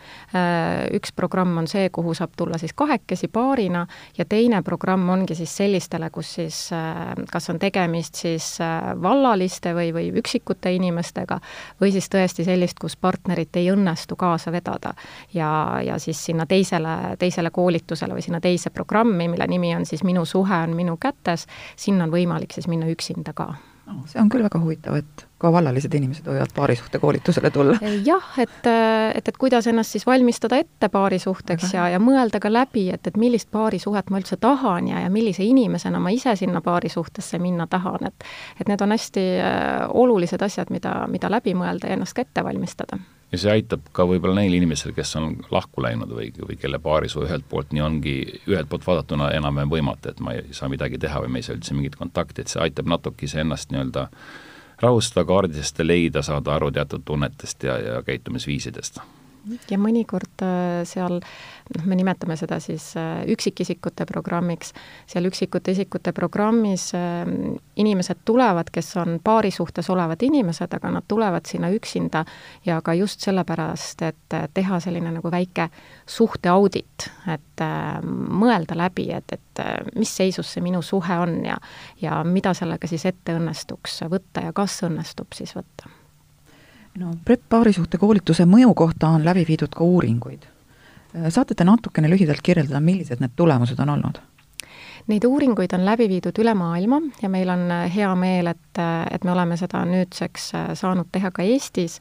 üks 0.95 1.13
programm 1.17 1.57
on 1.59 1.69
see, 1.71 1.89
kuhu 1.95 2.15
saab 2.15 2.35
tulla 2.37 2.59
siis 2.59 2.73
kahekesi 2.73 3.29
paarina 3.29 3.87
ja 4.19 4.25
teine 4.25 4.63
programm 4.63 5.09
ongi 5.09 5.35
siis 5.35 5.57
sellistele, 5.99 6.11
kus 6.11 6.35
siis 6.35 6.73
äh, 6.73 7.15
kas 7.31 7.51
on 7.51 7.59
tegemist 7.59 8.15
siis 8.15 8.61
äh, 8.61 8.95
vallaliste 9.03 9.75
või, 9.75 9.93
või 9.93 10.13
üksikute 10.19 10.71
inimestega 10.73 11.41
või 11.81 11.93
siis 11.93 12.09
tõesti 12.09 12.45
sellist, 12.45 12.79
kus 12.79 12.97
partnerit 12.97 13.57
ei 13.57 13.71
õnnestu 13.71 14.17
kaasa 14.17 14.53
vedada. 14.53 14.95
ja, 15.35 15.81
ja 15.83 15.99
siis 15.99 16.25
sinna 16.25 16.47
teisele, 16.47 17.17
teisele 17.19 17.51
koolitusele 17.51 18.15
või 18.15 18.23
sinna 18.23 18.41
teise 18.41 18.71
programmi, 18.71 19.29
mille 19.29 19.47
nimi 19.47 19.75
on 19.75 19.87
siis 19.87 20.05
Minu 20.05 20.25
suhe 20.25 20.55
on 20.55 20.77
minu 20.77 20.97
kätes, 20.97 21.47
sinna 21.77 22.05
on 22.05 22.11
võimalik 22.11 22.53
siis 22.53 22.69
minna 22.69 22.87
üksinda 22.89 23.33
ka 23.33 23.55
no,. 23.89 24.03
see 24.07 24.21
on 24.21 24.31
küll 24.33 24.45
väga 24.45 24.61
huvitav, 24.63 24.99
et 25.01 25.25
ka 25.39 25.51
vallalised 25.55 25.95
inimesed 25.95 26.27
võivad 26.29 26.53
paarisuhte 26.55 27.01
koolitusele 27.03 27.51
tulla. 27.55 27.77
jah, 28.07 28.31
et, 28.43 28.69
et, 28.69 29.29
et 29.33 29.41
kuidas 29.41 29.69
ennast 29.71 29.97
siis 29.97 30.07
valmistada 30.07 30.61
ette 30.61 30.91
paarisuhteks 30.93 31.75
ja, 31.75 31.89
ja 31.95 32.01
mõelda 32.03 32.41
ka 32.43 32.53
läbi, 32.53 32.89
et, 32.95 33.07
et 33.07 33.21
millist 33.21 33.51
paarisuhet 33.55 34.11
ma 34.11 34.23
üldse 34.23 34.39
tahan 34.41 34.91
ja, 34.93 35.05
ja 35.05 35.13
millise 35.13 35.47
inimesena 35.47 36.01
ma 36.03 36.15
ise 36.15 36.37
sinna 36.37 36.63
paarisuhtesse 36.65 37.41
minna 37.43 37.69
tahan, 37.71 38.11
et 38.11 38.29
et 38.61 38.69
need 38.69 38.83
on 38.85 38.93
hästi 38.95 39.29
äh, 39.43 39.87
olulised 39.89 40.43
asjad, 40.43 40.73
mida, 40.75 41.01
mida 41.11 41.31
läbi 41.31 41.55
mõelda 41.59 41.91
ja 41.91 41.99
ennast 41.99 42.17
ka 42.17 42.27
ette 42.27 42.45
valmistada 42.45 42.99
ja 43.33 43.39
see 43.39 43.53
aitab 43.53 43.89
ka 43.93 44.07
võib-olla 44.09 44.41
neil 44.41 44.57
inimestel, 44.57 44.95
kes 44.97 45.15
on 45.21 45.37
lahku 45.53 45.83
läinud 45.85 46.13
või, 46.15 46.31
või 46.41 46.57
kelle 46.61 46.81
paarisuhe 46.83 47.29
ühelt 47.29 47.49
poolt 47.51 47.75
nii 47.77 47.85
ongi 47.85 48.17
ühelt 48.49 48.71
poolt 48.71 48.87
vaadatuna 48.87 49.31
enam-vähem 49.37 49.73
võimatu, 49.73 50.13
et 50.13 50.23
ma 50.25 50.37
ei 50.37 50.57
saa 50.57 50.71
midagi 50.73 51.01
teha 51.03 51.21
või 51.25 51.35
me 51.35 51.43
ei 51.43 51.49
saa 51.49 51.59
üldse 51.59 51.77
mingit 51.77 51.99
kontakti, 52.01 52.43
et 52.43 52.53
see 52.53 52.63
aitab 52.65 52.89
natuke 52.89 53.29
iseennast 53.29 53.75
nii-öelda 53.75 54.09
rahustada, 54.81 55.27
kaardisest 55.29 55.85
leida, 55.85 56.23
saada 56.23 56.55
aru 56.55 56.71
teatud 56.73 57.05
tunnetest 57.05 57.69
ja, 57.69 57.79
ja 57.83 58.03
käitumisviisidest 58.07 59.03
ja 59.71 59.79
mõnikord 59.81 60.43
äh, 60.45 60.83
seal 60.89 61.19
noh, 61.19 61.85
me 61.89 61.99
nimetame 61.99 62.37
seda 62.39 62.59
siis 62.63 62.91
äh, 62.99 63.23
üksikisikute 63.33 64.07
programmiks, 64.09 64.73
seal 65.09 65.29
üksikute 65.29 65.75
isikute 65.75 66.13
programmis 66.17 66.89
äh, 66.97 67.25
inimesed 67.81 68.23
tulevad, 68.29 68.71
kes 68.75 68.91
on 69.01 69.19
paari 69.25 69.53
suhtes 69.55 69.91
olevad 69.93 70.23
inimesed, 70.27 70.75
aga 70.79 70.93
nad 70.99 71.07
tulevad 71.09 71.49
sinna 71.49 71.71
üksinda 71.75 72.25
ja 72.67 72.81
ka 72.85 72.95
just 72.99 73.25
sellepärast, 73.27 74.03
et 74.09 74.39
teha 74.55 74.81
selline 74.83 75.13
nagu 75.19 75.33
väike 75.33 75.69
suhteaudit, 76.09 77.11
et 77.35 77.65
mõelda 78.05 78.77
läbi, 78.79 79.09
et, 79.15 79.33
et 79.35 79.63
mis 79.99 80.11
seisus 80.21 80.55
see 80.55 80.65
minu 80.65 80.83
suhe 80.83 81.19
on 81.19 81.41
ja 81.47 81.59
ja 82.03 82.23
mida 82.25 82.55
sellega 82.55 82.89
siis 82.91 83.07
ette 83.09 83.35
õnnestuks 83.39 84.03
võtta 84.11 84.45
ja 84.49 84.53
kas 84.57 84.81
õnnestub 84.87 85.35
siis 85.35 85.57
võtta 85.57 85.98
no 86.99 87.13
PREP 87.25 87.43
paarisuhte 87.49 87.99
koolituse 87.99 88.47
mõju 88.49 88.75
kohta 88.75 89.13
on 89.17 89.25
läbi 89.25 89.45
viidud 89.49 89.75
ka 89.75 89.85
uuringuid. 89.85 90.47
saate 91.29 91.55
te 91.55 91.65
natukene 91.65 92.09
lühidalt 92.11 92.43
kirjeldada, 92.43 92.81
millised 92.81 93.21
need 93.21 93.37
tulemused 93.37 93.79
on 93.81 93.91
olnud? 93.97 94.19
Neid 95.09 95.25
uuringuid 95.25 95.73
on 95.73 95.85
läbi 95.85 96.09
viidud 96.09 96.37
üle 96.39 96.53
maailma 96.55 96.99
ja 97.23 97.29
meil 97.33 97.49
on 97.49 97.71
hea 97.95 98.11
meel, 98.15 98.51
et, 98.53 98.81
et 99.11 99.25
me 99.25 99.33
oleme 99.33 99.57
seda 99.57 99.81
nüüdseks 99.89 100.51
saanud 100.77 101.09
teha 101.13 101.31
ka 101.33 101.43
Eestis 101.43 101.97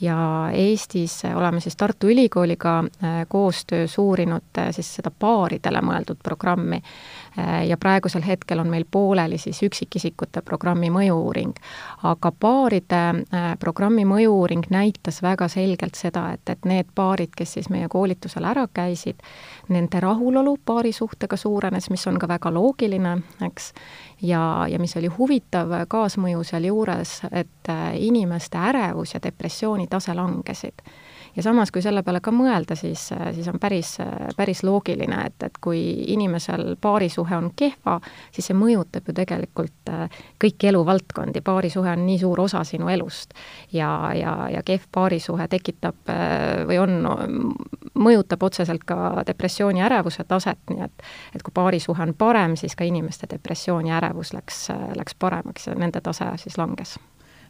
ja 0.00 0.16
Eestis 0.52 1.22
oleme 1.34 1.60
siis 1.60 1.76
Tartu 1.76 2.08
Ülikooliga 2.12 2.84
koostöös 3.28 3.98
uurinud 3.98 4.60
siis 4.70 4.94
seda 4.98 5.10
paaridele 5.10 5.80
mõeldud 5.80 6.20
programmi 6.22 6.82
Äh, 7.38 7.66
ja 7.66 7.76
praegusel 7.76 8.22
hetkel 8.26 8.58
on 8.58 8.68
meil 8.68 8.84
pooleli 8.90 9.38
siis 9.38 9.60
üksikisikute 9.62 10.40
programmi 10.40 10.88
mõju-uuring. 10.90 11.52
aga 12.02 12.32
paaride 12.32 13.00
äh, 13.34 13.58
programmi 13.58 14.04
mõju-uuring 14.04 14.64
näitas 14.70 15.22
väga 15.22 15.48
selgelt 15.48 15.94
seda, 15.94 16.30
et, 16.32 16.48
et 16.48 16.64
need 16.64 16.88
paarid, 16.94 17.34
kes 17.36 17.52
siis 17.52 17.68
meie 17.68 17.88
koolitusel 17.88 18.44
ära 18.44 18.66
käisid, 18.72 19.20
nende 19.68 20.00
rahulolu 20.00 20.56
paarisuhtega 20.64 21.36
suurenes, 21.36 21.90
mis 21.90 22.06
on 22.06 22.18
ka 22.18 22.28
väga 22.28 22.54
loogiline, 22.54 23.18
eks, 23.44 23.72
ja, 24.22 24.66
ja 24.68 24.78
mis 24.78 24.96
oli 24.96 25.12
huvitav 25.18 25.74
kaasmõju 25.88 26.44
sealjuures, 26.44 27.20
et 27.32 27.68
äh, 27.68 28.00
inimeste 28.00 28.58
ärevus 28.58 29.12
ja 29.14 29.20
depressiooni 29.22 29.85
tase 29.90 30.14
langesid. 30.14 30.82
Ja 31.36 31.42
samas, 31.42 31.70
kui 31.70 31.82
selle 31.84 32.00
peale 32.02 32.22
ka 32.24 32.32
mõelda, 32.32 32.72
siis, 32.78 33.10
siis 33.36 33.48
on 33.52 33.58
päris, 33.60 33.96
päris 34.36 34.62
loogiline, 34.64 35.18
et, 35.28 35.42
et 35.44 35.58
kui 35.60 35.80
inimesel 36.14 36.78
paarisuhe 36.80 37.36
on 37.36 37.50
kehva, 37.56 37.98
siis 38.32 38.48
see 38.48 38.56
mõjutab 38.56 39.10
ju 39.10 39.14
tegelikult 39.16 39.90
äh, 39.92 40.20
kõiki 40.40 40.70
eluvaldkondi, 40.70 41.42
paarisuhe 41.44 41.92
on 41.92 42.06
nii 42.08 42.16
suur 42.22 42.40
osa 42.40 42.62
sinu 42.64 42.88
elust. 42.88 43.34
ja, 43.72 43.90
ja, 44.16 44.36
ja 44.52 44.62
kehv 44.64 44.88
paarisuhe 44.92 45.48
tekitab 45.52 46.08
äh, 46.08 46.64
või 46.70 46.78
on, 46.80 46.96
mõjutab 47.94 48.48
otseselt 48.48 48.84
ka 48.88 49.22
depressiooni 49.26 49.82
ja 49.82 49.90
ärevuse 49.90 50.24
taset, 50.24 50.62
nii 50.70 50.84
et 50.88 51.04
et 51.34 51.42
kui 51.42 51.52
paarisuhe 51.52 52.02
on 52.02 52.14
parem, 52.14 52.56
siis 52.56 52.76
ka 52.76 52.84
inimeste 52.84 53.28
depressioon 53.30 53.86
ja 53.86 53.98
ärevus 54.00 54.32
läks, 54.32 54.68
läks 54.96 55.14
paremaks 55.18 55.68
ja 55.68 55.76
nende 55.76 56.00
tase 56.00 56.32
siis 56.40 56.56
langes 56.58 56.96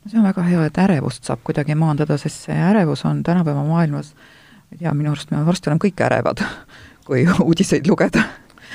see 0.09 0.19
on 0.19 0.27
väga 0.27 0.43
hea, 0.47 0.65
et 0.67 0.79
ärevust 0.79 1.27
saab 1.27 1.43
kuidagi 1.45 1.75
maandada, 1.79 2.19
sest 2.21 2.47
see 2.47 2.57
ärevus 2.71 3.05
on 3.09 3.23
tänapäeva 3.23 3.65
maailmas, 3.65 4.13
ma 4.15 4.77
ei 4.77 4.79
tea, 4.79 4.95
minu 4.95 5.13
arust 5.13 5.31
me 5.31 5.43
varsti 5.47 5.71
oleme 5.71 5.83
kõik 5.87 6.03
ärevad, 6.07 6.43
kui 7.07 7.27
uudiseid 7.41 7.89
lugeda. 7.89 8.23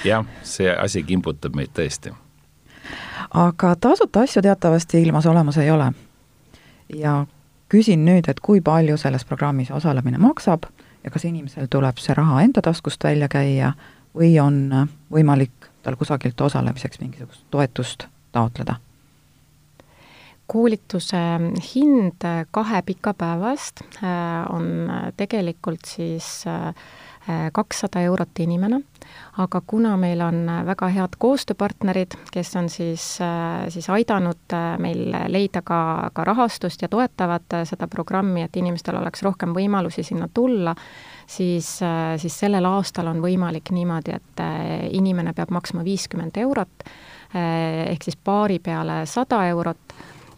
jah, 0.05 0.25
see 0.43 0.71
asi 0.71 1.03
kimbutab 1.03 1.55
meid 1.55 1.73
tõesti. 1.77 2.13
aga 3.33 3.75
tasuta 3.75 4.25
asju 4.27 4.41
teatavasti 4.41 5.01
ilmas 5.01 5.25
olemas 5.25 5.57
ei 5.57 5.71
ole. 5.71 5.91
ja 6.95 7.25
küsin 7.69 8.05
nüüd, 8.05 8.27
et 8.27 8.39
kui 8.39 8.61
palju 8.61 8.97
selles 8.97 9.25
programmis 9.25 9.71
osalemine 9.71 10.17
maksab 10.17 10.67
ja 11.03 11.11
kas 11.11 11.25
inimesel 11.25 11.67
tuleb 11.69 11.97
see 11.97 12.13
raha 12.13 12.41
enda 12.41 12.61
taskust 12.61 13.03
välja 13.03 13.27
käia 13.27 13.73
või 14.15 14.35
on 14.43 14.89
võimalik 15.11 15.71
tal 15.83 15.95
kusagilt 15.95 16.41
osalemiseks 16.41 16.99
mingisugust 16.99 17.45
toetust 17.51 18.07
taotleda 18.31 18.75
koolituse 20.47 21.19
hind 21.73 22.25
kahe 22.51 22.81
pika 22.85 23.13
päeva 23.17 23.53
eest 23.55 23.83
äh, 24.03 24.43
on 24.51 24.89
tegelikult 25.17 25.87
siis 25.87 26.43
äh, 26.47 26.73
kakssada 27.53 28.01
eurot 28.01 28.39
inimene, 28.41 28.79
aga 29.37 29.59
kuna 29.67 29.93
meil 30.01 30.23
on 30.25 30.39
väga 30.65 30.87
head 30.89 31.15
koostööpartnerid, 31.21 32.15
kes 32.33 32.55
on 32.57 32.69
siis, 32.73 33.05
äh, 33.21 33.69
siis 33.69 33.87
aidanud 33.93 34.55
meil 34.81 35.13
leida 35.29 35.61
ka, 35.61 36.09
ka 36.13 36.25
rahastust 36.25 36.81
ja 36.81 36.89
toetavad 36.89 37.61
seda 37.69 37.87
programmi, 37.87 38.41
et 38.43 38.57
inimestel 38.57 38.97
oleks 38.99 39.23
rohkem 39.23 39.53
võimalusi 39.55 40.03
sinna 40.03 40.27
tulla, 40.33 40.73
siis, 41.27 41.77
siis 42.17 42.39
sellel 42.43 42.65
aastal 42.67 43.13
on 43.13 43.21
võimalik 43.23 43.71
niimoodi, 43.71 44.17
et 44.17 44.43
inimene 44.97 45.35
peab 45.37 45.53
maksma 45.53 45.85
viiskümmend 45.85 46.41
eurot, 46.41 46.89
ehk 47.37 48.03
siis 48.03 48.17
paari 48.17 48.57
peale 48.59 49.03
sada 49.07 49.45
eurot 49.53 49.90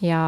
ja, 0.04 0.24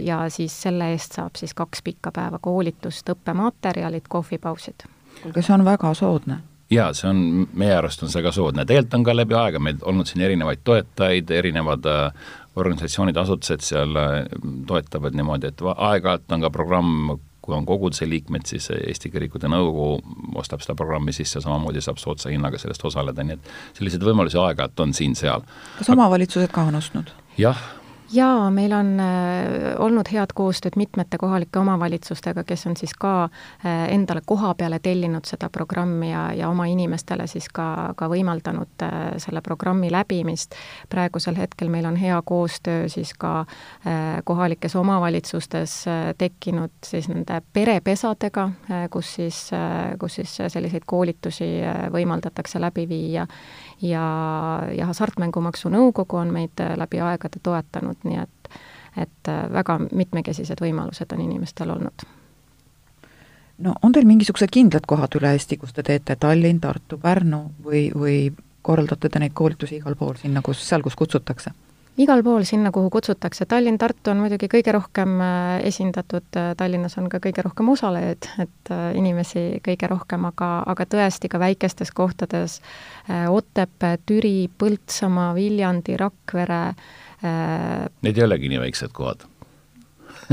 ja 0.00 0.24
siis 0.32 0.56
selle 0.66 0.90
eest 0.94 1.16
saab 1.18 1.38
siis 1.38 1.54
kaks 1.54 1.84
pikka 1.86 2.12
päeva 2.16 2.40
koolitust, 2.42 3.08
õppematerjalid, 3.14 4.08
kohvipausid. 4.08 4.88
kuulge, 5.22 5.42
see 5.42 5.54
on 5.54 5.64
väga 5.64 5.94
soodne 5.94 6.40
jaa, 6.70 6.90
see 6.96 7.10
on, 7.10 7.20
meie 7.58 7.76
arust 7.76 8.02
on 8.02 8.10
see 8.12 8.24
ka 8.24 8.32
soodne, 8.34 8.66
tegelikult 8.66 8.98
on 8.98 9.06
ka 9.06 9.14
läbi 9.14 9.36
aega 9.38 9.62
meil 9.62 9.78
olnud 9.86 10.08
siin 10.08 10.24
erinevaid 10.26 10.64
toetajaid, 10.66 11.30
erinevad 11.30 11.86
äh, 11.90 12.26
organisatsioonid, 12.58 13.16
asutused 13.20 13.62
seal 13.66 13.96
äh, 14.00 14.18
toetavad 14.66 15.16
niimoodi, 15.16 15.52
et 15.52 15.64
aeg-ajalt 15.76 16.36
on 16.36 16.46
ka 16.46 16.50
programm, 16.54 17.16
kui 17.44 17.54
on 17.54 17.66
koguduse 17.68 18.08
liikmed, 18.10 18.48
siis 18.50 18.66
Eesti 18.74 19.12
Kirikute 19.12 19.46
Nõukogu 19.50 20.40
ostab 20.40 20.64
seda 20.64 20.74
programmi 20.78 21.14
sisse, 21.14 21.40
samamoodi 21.44 21.84
saab 21.84 22.00
soodsa 22.02 22.32
hinnaga 22.34 22.58
sellest 22.58 22.82
osaleda, 22.90 23.22
nii 23.22 23.38
et 23.38 23.50
selliseid 23.78 24.02
võimalusi 24.02 24.40
aeg-ajalt 24.42 24.82
on 24.82 24.94
siin-seal. 24.96 25.46
kas 25.78 25.94
omavalitsused 25.94 26.50
ka 26.54 26.66
on 26.66 26.80
ostnud? 26.82 27.14
jah, 27.38 27.60
jaa, 28.12 28.50
meil 28.50 28.72
on 28.72 29.00
äh, 29.00 29.74
olnud 29.78 30.08
head 30.12 30.32
koostööd 30.34 30.76
mitmete 30.76 31.18
kohalike 31.18 31.58
omavalitsustega, 31.58 32.44
kes 32.46 32.66
on 32.66 32.76
siis 32.78 32.94
ka 32.98 33.12
äh, 33.24 33.86
endale 33.94 34.22
koha 34.26 34.54
peale 34.54 34.78
tellinud 34.82 35.26
seda 35.26 35.48
programmi 35.52 36.10
ja, 36.10 36.28
ja 36.36 36.48
oma 36.50 36.66
inimestele 36.70 37.26
siis 37.30 37.48
ka, 37.52 37.92
ka 37.96 38.08
võimaldanud 38.12 38.84
äh, 38.86 38.96
selle 39.22 39.42
programmi 39.42 39.90
läbimist. 39.92 40.54
praegusel 40.88 41.36
hetkel 41.36 41.68
meil 41.72 41.86
on 41.86 41.96
hea 41.96 42.20
koostöö 42.24 42.88
siis 42.88 43.12
ka 43.14 43.44
kohalikes 44.24 44.76
omavalitsustes 44.76 45.74
tekkinud 46.18 46.72
siis 46.84 47.08
nende 47.08 47.40
perepesadega 47.52 48.48
kus 48.90 49.14
siis 49.14 49.40
kus 50.00 50.18
siis 50.20 50.36
selliseid 50.48 50.84
koolitusi 50.86 51.48
võimaldatakse 51.92 52.60
läbi 52.60 52.88
viia 52.88 53.26
ja, 53.82 54.06
ja 54.72 54.86
Hasartmängumaksu 54.86 55.72
Nõukogu 55.72 56.20
on 56.20 56.32
meid 56.32 56.62
läbi 56.76 57.00
aegade 57.00 57.42
toetanud, 57.42 58.04
nii 58.04 58.22
et 58.22 58.32
et 58.96 59.28
väga 59.52 59.74
mitmekesised 59.92 60.60
võimalused 60.62 61.10
on 61.12 61.20
inimestel 61.20 61.68
olnud 61.74 62.06
no 63.58 63.74
on 63.82 63.92
teil 63.92 64.08
mingisugused 64.08 64.52
kindlad 64.52 64.86
kohad 64.88 65.16
üle 65.18 65.34
Eesti, 65.36 65.58
kus 65.60 65.74
te 65.76 65.84
teete, 65.86 66.16
Tallinn, 66.20 66.60
Tartu, 66.60 66.98
Pärnu 67.02 67.42
või, 67.64 67.86
või 67.94 68.18
korraldate 68.66 69.08
te 69.12 69.22
neid 69.22 69.36
koolitusi 69.36 69.80
igal 69.80 69.96
pool 69.98 70.16
sinna, 70.20 70.42
kus, 70.44 70.62
seal, 70.66 70.84
kus 70.84 70.98
kutsutakse? 70.98 71.52
igal 71.96 72.20
pool 72.20 72.44
sinna, 72.44 72.70
kuhu 72.74 72.90
kutsutakse, 72.92 73.46
Tallinn, 73.48 73.78
Tartu 73.80 74.12
on 74.12 74.20
muidugi 74.20 74.50
kõige 74.52 74.74
rohkem 74.76 75.14
äh, 75.24 75.62
esindatud, 75.70 76.26
äh, 76.36 76.50
Tallinnas 76.58 76.98
on 77.00 77.08
ka 77.12 77.22
kõige 77.24 77.44
rohkem 77.46 77.70
osalejaid, 77.72 78.28
et 78.42 78.72
äh, 78.74 78.90
inimesi 79.00 79.46
kõige 79.64 79.88
rohkem, 79.88 80.26
aga, 80.28 80.50
aga 80.68 80.86
tõesti 80.92 81.30
ka 81.32 81.40
väikestes 81.40 81.94
kohtades, 81.96 82.58
Otepää, 83.30 83.98
Türi, 84.06 84.48
Põltsamaa, 84.58 85.34
Viljandi, 85.34 85.96
Rakvere. 85.96 86.60
Need 88.02 88.18
ei 88.18 88.24
olegi 88.26 88.50
nii 88.52 88.60
väiksed 88.66 88.92
kohad 88.94 89.24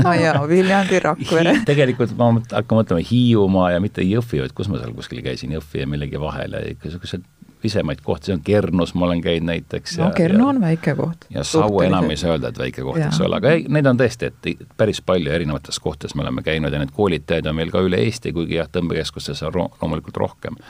no 0.02 0.12
jaa, 0.12 0.48
Viljandi, 0.48 0.98
Rakvere. 1.00 1.54
tegelikult 1.70 2.16
ma 2.18 2.32
hakkan 2.40 2.80
mõtlema 2.80 3.04
Hiiumaa 3.10 3.70
ja 3.74 3.82
mitte 3.82 4.04
Jõhvi, 4.04 4.42
vaid 4.42 4.54
kus 4.56 4.70
ma 4.70 4.80
seal 4.80 4.94
kuskil 4.96 5.22
käisin, 5.24 5.54
Jõhvi 5.54 5.84
ja 5.84 5.90
millegi 5.90 6.20
vahel 6.20 6.56
ja 6.56 6.62
ikka 6.72 6.88
niisugused 6.88 7.26
pisemaid 7.64 8.02
kohti, 8.04 8.28
see 8.28 8.34
on 8.36 8.42
Kernus, 8.44 8.92
ma 8.94 9.06
olen 9.06 9.22
käinud 9.24 9.48
näiteks. 9.48 9.96
no 9.98 10.10
Kernu 10.16 10.48
on 10.48 10.60
väike 10.60 10.92
koht. 10.98 11.24
ja 11.32 11.44
Saue 11.48 11.86
enam 11.86 12.10
ei 12.12 12.18
saa 12.20 12.34
öelda, 12.34 12.50
et 12.52 12.58
väike 12.60 12.84
koht, 12.84 13.00
eks 13.00 13.22
ole, 13.24 13.38
aga 13.40 13.54
ei, 13.56 13.64
neid 13.72 13.88
on 13.88 14.00
tõesti, 14.00 14.28
et 14.28 14.66
päris 14.76 15.00
palju 15.00 15.32
erinevates 15.32 15.80
kohtades 15.80 16.12
me 16.14 16.26
oleme 16.26 16.44
käinud 16.44 16.72
ja 16.72 16.82
neid 16.82 16.92
koolitajaid 16.92 17.48
on 17.48 17.56
meil 17.56 17.72
ka 17.72 17.80
üle 17.86 18.02
Eesti, 18.04 18.34
kuigi 18.36 18.58
jah, 18.58 18.68
tõmbekeskustes 18.68 19.40
on 19.48 19.56
loomulikult 19.62 20.20
rohkem. 20.20 20.60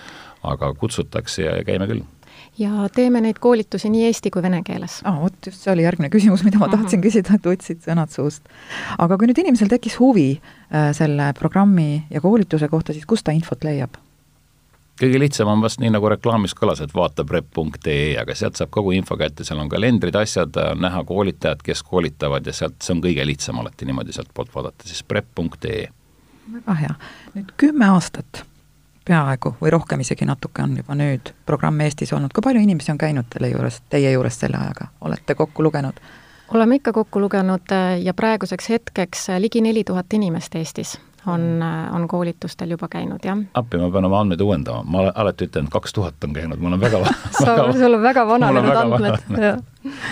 Aga 0.45 0.75
kutsutakse 0.79 1.43
ja 1.43 1.57
käime 1.65 1.89
küll 1.91 2.05
ja 2.59 2.89
teeme 2.95 3.21
neid 3.25 3.39
koolitusi 3.43 3.91
nii 3.91 4.07
eesti 4.09 4.31
kui 4.31 4.43
vene 4.43 4.63
keeles. 4.67 5.01
aa, 5.05 5.17
vot 5.21 5.47
just 5.47 5.65
see 5.65 5.73
oli 5.73 5.85
järgmine 5.87 6.11
küsimus, 6.13 6.45
mida 6.47 6.59
ma 6.59 6.69
tahtsin 6.69 7.01
mm 7.01 7.03
-hmm. 7.03 7.07
küsida, 7.07 7.35
et 7.35 7.47
võtsid 7.51 7.83
sõnad 7.89 8.15
suust. 8.15 8.43
aga 8.99 9.19
kui 9.19 9.27
nüüd 9.27 9.41
inimesel 9.43 9.69
tekkis 9.69 9.99
huvi 9.99 10.31
äh, 10.41 10.93
selle 10.93 11.33
programmi 11.39 12.05
ja 12.11 12.21
koolituse 12.21 12.69
kohta, 12.69 12.93
siis 12.93 13.07
kust 13.07 13.25
ta 13.25 13.33
infot 13.33 13.65
leiab? 13.65 13.97
kõige 15.03 15.19
lihtsam 15.19 15.49
on 15.49 15.63
vast 15.63 15.81
nii, 15.81 15.91
nagu 15.91 16.09
reklaamis 16.09 16.55
kõlas, 16.55 16.81
et 16.83 16.95
vaata 16.95 17.25
prep.ee, 17.25 18.17
aga 18.21 18.35
sealt 18.35 18.57
saab 18.57 18.71
kogu 18.71 18.93
info 18.95 19.17
kätte, 19.17 19.45
seal 19.45 19.59
on 19.59 19.69
kalendrid, 19.69 20.15
asjad, 20.15 20.55
näha 20.79 21.05
koolitajad, 21.05 21.63
kes 21.63 21.83
koolitavad 21.83 22.47
ja 22.47 22.53
sealt, 22.53 22.79
see 22.83 22.95
on 22.95 23.03
kõige 23.03 23.27
lihtsam 23.27 23.59
alati 23.59 23.85
niimoodi 23.85 24.13
sealtpoolt 24.13 24.55
vaadata, 24.55 24.87
siis 24.87 25.03
prep.ee. 25.03 25.89
väga 26.53 26.75
hea. 26.75 26.95
nüüd 27.35 27.55
kümme 27.57 27.91
aastat 27.91 28.45
peaaegu 29.05 29.55
või 29.61 29.71
rohkem 29.71 30.01
isegi 30.01 30.27
natuke 30.29 30.63
on 30.63 30.77
juba 30.77 30.97
nüüd 30.99 31.33
programm 31.47 31.81
Eestis 31.85 32.13
olnud, 32.13 32.33
kui 32.35 32.45
palju 32.45 32.63
inimesi 32.65 32.93
on 32.93 32.99
käinud 32.99 33.29
teile 33.33 33.53
juures, 33.53 33.83
teie 33.93 34.13
juures 34.13 34.39
selle 34.41 34.61
ajaga, 34.61 34.91
olete 35.01 35.35
kokku 35.35 35.63
lugenud? 35.63 36.01
oleme 36.55 36.75
ikka 36.81 36.93
kokku 36.93 37.21
lugenud 37.21 37.73
äh, 37.73 38.01
ja 38.03 38.15
praeguseks 38.15 38.69
hetkeks 38.69 39.29
äh, 39.31 39.41
ligi 39.41 39.61
neli 39.61 39.85
tuhat 39.85 40.13
inimest 40.13 40.55
Eestis 40.55 41.01
on, 41.27 41.41
mm. 41.41 41.63
äh, 41.63 41.95
on 41.95 42.09
koolitustel 42.09 42.71
juba 42.71 42.89
käinud, 42.89 43.25
jah. 43.25 43.39
appi, 43.55 43.79
ma 43.81 43.91
pean 43.91 44.05
oma 44.05 44.21
andmeid 44.21 44.41
uuendama, 44.41 44.85
ma 44.85 45.01
olen 45.05 45.13
alati 45.15 45.49
ütlen, 45.49 45.69
kaks 45.73 45.93
tuhat 45.93 46.25
on 46.25 46.33
käinud, 46.37 46.61
mul 46.61 46.77
on 46.77 46.81
väga 46.81 47.05
sul 47.79 47.95
on 47.95 48.03
väga 48.03 48.27
vananenud 48.33 48.77
andmed, 48.85 49.21
jah 49.41 49.61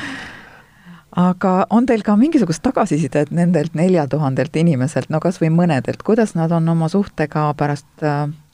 aga 1.17 1.67
on 1.71 1.87
teil 1.87 2.01
ka 2.05 2.17
mingisugust 2.17 2.63
tagasisidet 2.65 3.31
nendelt 3.31 3.75
nelja 3.77 4.07
tuhandelt 4.09 4.57
inimeselt, 4.57 5.11
no 5.13 5.21
kas 5.21 5.41
või 5.43 5.51
mõnedelt, 5.53 6.01
kuidas 6.05 6.33
nad 6.35 6.53
on 6.57 6.69
oma 6.73 6.89
suhtega 6.89 7.51
pärast 7.57 8.07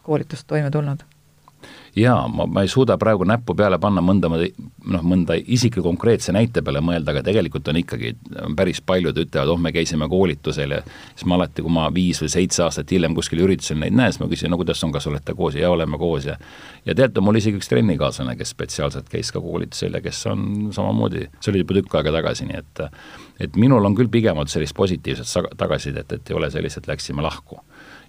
koolitust 0.09 0.49
toime 0.49 0.73
tulnud? 0.75 1.05
jaa, 1.97 2.29
ma, 2.29 2.47
ma 2.47 2.63
ei 2.63 2.69
suuda 2.69 2.97
praegu 2.99 3.27
näppu 3.27 3.55
peale 3.59 3.79
panna 3.83 4.03
mõnda, 4.05 4.29
noh, 4.31 5.05
mõnda 5.07 5.37
isikliku 5.39 5.83
konkreetse 5.87 6.33
näite 6.35 6.63
peale 6.65 6.81
mõelda, 6.85 7.13
aga 7.13 7.23
tegelikult 7.27 7.69
on 7.73 7.81
ikkagi, 7.81 8.15
päris 8.57 8.81
paljud 8.87 9.19
ütlevad, 9.19 9.53
oh, 9.53 9.61
me 9.61 9.73
käisime 9.75 10.09
koolitusel 10.11 10.77
ja 10.77 10.81
siis 10.85 11.27
ma 11.29 11.39
alati, 11.39 11.65
kui 11.65 11.75
ma 11.75 11.89
viis 11.95 12.23
või 12.23 12.31
seitse 12.33 12.65
aastat 12.67 12.93
hiljem 12.95 13.17
kuskil 13.19 13.43
üritusel 13.47 13.81
neid 13.83 13.97
näen, 13.99 14.15
siis 14.15 14.23
ma 14.23 14.31
küsin, 14.31 14.53
no 14.53 14.61
kuidas 14.61 14.83
on, 14.87 14.95
kas 14.95 15.09
olete 15.11 15.35
koos 15.39 15.59
ja 15.59 15.71
oleme 15.73 15.99
koos 16.01 16.29
ja 16.29 16.39
ja 16.87 16.95
teate, 16.97 17.23
mul 17.25 17.41
isegi 17.41 17.59
üks 17.59 17.71
trennikaaslane, 17.73 18.37
kes 18.39 18.55
spetsiaalselt 18.55 19.11
käis 19.13 19.33
ka 19.35 19.43
koolitusel 19.45 19.99
ja 19.99 20.03
kes 20.05 20.25
on 20.31 20.71
samamoodi, 20.75 21.27
see 21.41 21.53
oli 21.53 21.65
juba 21.65 21.81
tükk 21.81 21.99
aega 21.99 22.15
tagasi, 22.21 22.49
nii 22.49 22.63
et 22.63 22.87
et 23.49 23.57
minul 23.57 23.85
on 23.85 23.95
küll 23.99 24.11
pigem 24.11 24.39
olnud 24.39 24.51
sellist 24.51 24.77
positiivset 24.77 25.55
tagasisidet, 25.59 26.13
et 26.13 26.31
ei 26.31 26.37
ole 26.37 26.51
sellist, 26.51 26.81
et 26.81 26.89
läksime 26.91 27.23
lahku 27.23 27.61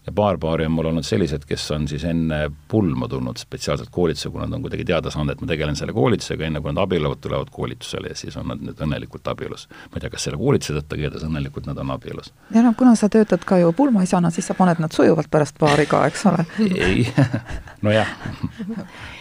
ja 0.09 0.13
paar 0.15 0.37
paari 0.41 0.65
on 0.65 0.71
mul 0.73 0.89
olnud 0.89 1.05
sellised, 1.05 1.45
kes 1.45 1.67
on 1.75 1.85
siis 1.87 2.03
enne 2.09 2.39
pulma 2.71 3.07
tulnud 3.07 3.37
spetsiaalselt 3.37 3.91
koolitusele, 3.93 4.31
kui 4.33 4.41
nad 4.41 4.55
on 4.57 4.63
kuidagi 4.65 4.85
teada 4.89 5.11
saanud, 5.13 5.35
et 5.35 5.43
ma 5.43 5.49
tegelen 5.51 5.77
selle 5.77 5.93
koolitusega, 5.93 6.47
enne 6.47 6.61
kui 6.63 6.73
nad 6.73 6.81
abielluvad, 6.83 7.21
tulevad 7.21 7.51
koolitusele 7.53 8.13
ja 8.13 8.17
siis 8.17 8.37
on 8.41 8.49
nad 8.49 8.63
nüüd 8.65 8.81
õnnelikult 8.85 9.29
abielus. 9.29 9.67
ma 9.91 9.99
ei 9.99 10.05
tea, 10.05 10.13
kas 10.15 10.25
selle 10.27 10.41
koolituse 10.41 10.79
tõttu, 10.79 10.97
igatahes 10.97 11.27
õnnelikult 11.29 11.69
nad 11.69 11.77
on 11.85 11.93
abielus. 11.93 12.33
ja 12.55 12.65
noh, 12.65 12.75
kuna 12.79 12.95
sa 12.97 13.11
töötad 13.13 13.45
ka 13.45 13.61
ju 13.61 13.71
pulmaisana, 13.77 14.33
siis 14.33 14.49
sa 14.49 14.57
paned 14.57 14.81
nad 14.81 14.95
sujuvalt 14.95 15.29
pärast 15.31 15.61
paari 15.61 15.85
ka, 15.89 16.05
eks 16.09 16.25
ole? 16.31 16.45
ei, 16.65 17.05
nojah 17.85 18.17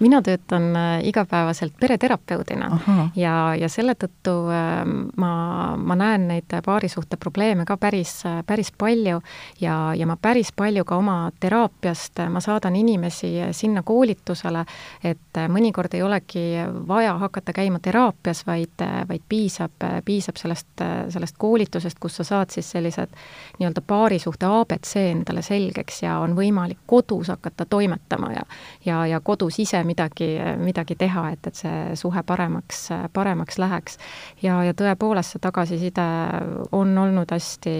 mina 0.00 0.22
töötan 0.22 0.76
äh, 0.76 1.04
igapäevaselt 1.06 1.72
pereterapeudina 1.80 2.66
Aha. 2.66 3.08
ja, 3.16 3.54
ja 3.54 3.68
selle 3.70 3.94
tõttu 3.94 4.32
ähm, 4.50 4.94
ma, 5.16 5.76
ma 5.78 5.94
näen 5.94 6.26
neid 6.28 6.50
paarisuhte 6.66 7.16
probleeme 7.16 7.64
ka 7.64 7.76
päris, 7.78 8.24
päris 8.46 8.72
palju 8.78 9.20
ja, 9.60 9.76
ja 9.94 10.06
ma 10.06 10.16
päris 10.18 10.50
palju 10.56 10.84
ka 10.84 10.98
oma 10.98 11.30
teraapiast, 11.40 12.24
ma 12.30 12.42
saadan 12.42 12.76
inimesi 12.76 13.30
sinna 13.54 13.84
koolitusele, 13.86 14.64
et 15.04 15.40
mõnikord 15.48 15.94
ei 15.94 16.02
olegi 16.02 16.44
vaja 16.88 17.14
hakata 17.22 17.54
käima 17.54 17.78
teraapias, 17.78 18.42
vaid, 18.46 18.82
vaid 19.08 19.22
piisab, 19.28 19.86
piisab 20.04 20.42
sellest, 20.42 20.84
sellest 21.14 21.38
koolitusest, 21.38 22.02
kus 22.02 22.18
sa 22.18 22.26
saad 22.26 22.50
siis 22.50 22.70
sellised 22.74 23.14
nii-öelda 23.60 23.84
paarisuhte 23.86 24.50
abc 24.50 24.96
endale 25.04 25.42
selgeks 25.46 26.02
ja 26.02 26.18
on 26.18 26.34
võimalik 26.34 26.82
kodus 26.86 27.30
hakata 27.30 27.64
toimetama 27.70 28.32
ja, 28.34 28.42
ja, 28.84 29.06
ja 29.06 29.20
kodus 29.20 29.35
kodus 29.36 29.58
ise 29.60 29.82
midagi, 29.84 30.28
midagi 30.58 30.96
teha, 30.98 31.28
et, 31.36 31.46
et 31.46 31.60
see 31.60 31.96
suhe 31.98 32.22
paremaks, 32.26 32.88
paremaks 33.12 33.58
läheks. 33.60 33.98
ja, 34.42 34.62
ja 34.64 34.72
tõepoolest, 34.76 35.36
see 35.36 35.44
tagasiside 35.44 36.06
on 36.72 36.96
olnud 36.98 37.30
hästi 37.30 37.76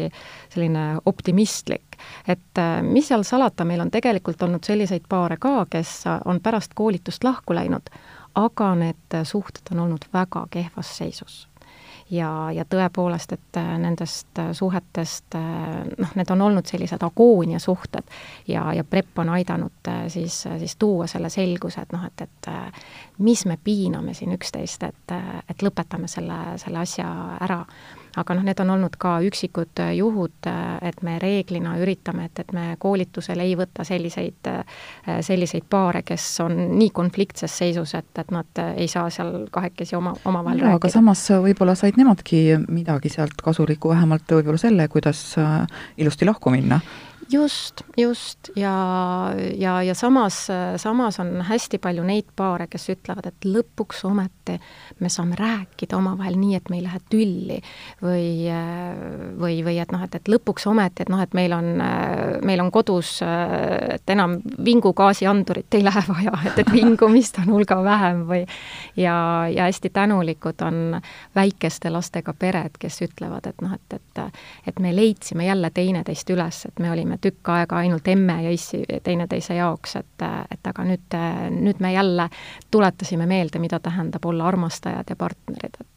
selline 0.52 0.86
optimistlik, 1.06 1.98
et 2.28 2.62
mis 2.84 3.08
seal 3.08 3.24
salata, 3.24 3.64
meil 3.64 3.80
on 3.80 3.90
tegelikult 3.90 4.42
olnud 4.42 4.64
selliseid 4.64 5.08
paare 5.08 5.40
ka, 5.40 5.64
kes 5.70 6.04
on 6.24 6.40
pärast 6.44 6.76
koolitust 6.76 7.24
lahku 7.24 7.56
läinud, 7.56 7.88
aga 8.36 8.74
need 8.76 9.20
suhted 9.24 9.72
on 9.72 9.86
olnud 9.86 10.08
väga 10.12 10.46
kehvas 10.52 10.96
seisus 11.00 11.46
ja, 12.10 12.50
ja 12.52 12.64
tõepoolest, 12.68 13.32
et 13.32 13.58
äh, 13.58 13.72
nendest 13.82 14.38
äh, 14.38 14.52
suhetest 14.56 15.34
äh, 15.34 15.86
noh, 15.98 16.12
need 16.18 16.30
on 16.30 16.42
olnud 16.48 16.66
sellised 16.68 17.02
agooniasuhted 17.02 18.14
ja, 18.48 18.68
ja 18.74 18.84
PREP 18.84 19.18
on 19.22 19.32
aidanud 19.36 19.90
siis, 20.12 20.44
siis 20.58 20.76
tuua 20.76 21.06
selle 21.10 21.30
selguse, 21.30 21.82
et 21.82 21.94
noh, 21.96 22.06
et, 22.06 22.26
et 22.26 22.50
mis 23.18 23.46
me 23.46 23.58
piiname 23.62 24.14
siin 24.14 24.34
üksteist, 24.36 24.82
et, 24.82 25.14
et 25.48 25.62
lõpetame 25.62 26.08
selle, 26.10 26.58
selle 26.60 26.82
asja 26.82 27.08
ära 27.40 27.62
aga 28.16 28.36
noh, 28.36 28.44
need 28.46 28.60
on 28.64 28.72
olnud 28.76 28.96
ka 29.00 29.16
üksikud 29.26 29.80
juhud, 29.96 30.48
et 30.88 31.02
me 31.06 31.16
reeglina 31.22 31.76
üritame, 31.82 32.28
et, 32.30 32.40
et 32.42 32.52
me 32.56 32.66
koolitusel 32.80 33.42
ei 33.44 33.54
võta 33.58 33.84
selliseid, 33.86 34.50
selliseid 35.26 35.66
paare, 35.70 36.02
kes 36.06 36.24
on 36.44 36.56
nii 36.78 36.90
konfliktses 36.96 37.58
seisus, 37.62 37.92
et, 37.98 38.10
et 38.22 38.32
nad 38.34 38.62
ei 38.74 38.88
saa 38.90 39.10
seal 39.12 39.34
kahekesi 39.52 39.98
oma, 39.98 40.14
omavahel 40.24 40.64
rääkida. 40.64 40.80
aga 40.80 40.92
samas 40.92 41.26
võib-olla 41.44 41.76
said 41.78 42.00
nemadki 42.00 42.42
midagi 42.68 43.12
sealt 43.12 43.36
kasulikku, 43.42 43.92
vähemalt 43.92 44.36
võib-olla 44.38 44.60
selle, 44.60 44.88
kuidas 44.92 45.22
ilusti 46.00 46.28
lahku 46.28 46.52
minna 46.54 46.80
just, 47.32 47.82
just. 47.96 48.50
Ja, 48.56 49.34
ja, 49.58 49.82
ja 49.82 49.94
samas, 49.94 50.46
samas 50.76 51.20
on 51.20 51.40
hästi 51.46 51.78
palju 51.82 52.04
neid 52.06 52.28
paare, 52.36 52.66
kes 52.70 52.88
ütlevad, 52.94 53.26
et 53.30 53.46
lõpuks 53.46 54.04
ometi 54.08 54.56
me 55.02 55.10
saame 55.12 55.36
rääkida 55.38 55.96
omavahel 55.98 56.38
nii, 56.38 56.54
et 56.58 56.70
me 56.70 56.78
ei 56.78 56.84
lähe 56.84 57.00
tülli 57.10 57.58
või, 58.02 58.28
või, 59.40 59.58
või 59.66 59.78
et 59.82 59.92
noh, 59.94 60.04
et, 60.06 60.14
et 60.20 60.30
lõpuks 60.30 60.68
ometi, 60.70 61.04
et 61.04 61.12
noh, 61.12 61.22
et 61.22 61.34
meil 61.36 61.54
on, 61.56 61.72
meil 62.46 62.62
on 62.62 62.70
kodus, 62.74 63.18
et 63.22 64.14
enam 64.14 64.38
vingugaasiandurit 64.64 65.78
ei 65.78 65.84
lähe 65.86 66.04
vaja, 66.08 66.34
et, 66.46 66.62
et 66.62 66.72
vingumist 66.72 67.40
on 67.42 67.50
hulga 67.56 67.80
vähem 67.84 68.24
või 68.30 68.42
ja, 68.96 69.16
ja 69.52 69.66
hästi 69.66 69.90
tänulikud 69.90 70.62
on 70.66 71.00
väikeste 71.36 71.90
lastega 71.90 72.34
pered, 72.38 72.78
kes 72.80 73.02
ütlevad, 73.08 73.50
et 73.50 73.64
noh, 73.64 73.74
et, 73.76 73.98
et 74.00 74.04
et 74.66 74.78
me 74.80 74.96
leidsime 74.96 75.46
jälle 75.46 75.70
teineteist 75.70 76.30
üles, 76.30 76.64
et 76.68 76.78
me 76.82 76.90
olime 76.90 77.15
tükk 77.22 77.52
aega 77.54 77.80
ainult 77.82 78.08
emme 78.08 78.40
ja 78.44 78.50
issi 78.54 78.82
teineteise 79.02 79.54
jaoks, 79.58 79.96
et, 79.96 80.26
et 80.50 80.72
aga 80.72 80.84
nüüd, 80.88 81.18
nüüd 81.60 81.80
me 81.80 81.92
jälle 81.92 82.28
tuletasime 82.70 83.26
meelde, 83.26 83.62
mida 83.62 83.80
tähendab 83.80 84.24
olla 84.24 84.48
armastajad 84.48 85.10
ja 85.10 85.16
partnerid, 85.16 85.80
et 85.80 85.96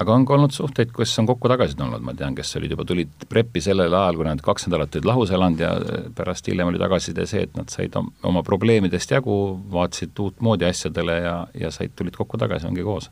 aga 0.00 0.12
on 0.12 0.26
ka 0.28 0.34
olnud 0.36 0.52
suhteid, 0.52 0.90
kus 0.94 1.14
on 1.20 1.28
kokku-tagasi 1.28 1.76
tulnud, 1.78 2.04
ma 2.04 2.12
tean, 2.16 2.34
kes 2.36 2.56
olid 2.58 2.74
juba, 2.74 2.84
tulid 2.88 3.26
preppi 3.30 3.62
sellel 3.64 3.94
ajal, 3.96 4.18
kui 4.18 4.26
nad 4.28 4.42
kaks 4.44 4.68
nädalat 4.68 4.98
olid 4.98 5.08
lahus 5.08 5.32
elanud 5.32 5.62
ja 5.62 5.70
pärast 6.16 6.50
hiljem 6.50 6.70
oli 6.72 6.80
tagasiside 6.80 7.26
see, 7.28 7.46
et 7.46 7.56
nad 7.56 7.72
said 7.72 7.96
oma 7.96 8.42
probleemidest 8.46 9.16
jagu, 9.16 9.38
vaatasid 9.72 10.16
uutmoodi 10.26 10.68
asjadele 10.68 11.18
ja, 11.24 11.36
ja 11.56 11.72
said, 11.74 11.96
tulid 11.96 12.16
kokku 12.18 12.40
tagasi, 12.40 12.68
ongi 12.68 12.84
koos. 12.86 13.08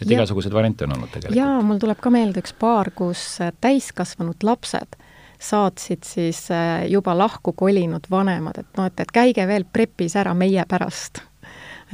et 0.00 0.08
ja, 0.08 0.16
igasuguseid 0.18 0.54
variante 0.54 0.88
on 0.88 0.96
olnud 0.98 1.12
tegelikult. 1.14 1.38
jaa, 1.38 1.62
mul 1.62 1.82
tuleb 1.82 2.02
ka 2.02 2.14
meelde 2.14 2.42
üks 2.42 2.56
paar, 2.58 2.90
kus 2.94 3.24
täiskasvanud 3.62 4.46
lapsed 4.46 4.98
saatsid 5.44 6.04
siis 6.04 6.50
äh, 6.50 6.86
juba 6.90 7.18
lahku 7.18 7.52
kolinud 7.52 8.06
vanemad, 8.10 8.58
et 8.58 8.76
noh, 8.78 8.88
et, 8.88 9.00
et 9.00 9.12
käige 9.12 9.46
veel 9.48 9.66
prepis 9.72 10.16
ära 10.16 10.34
meie 10.34 10.64
pärast 10.68 11.22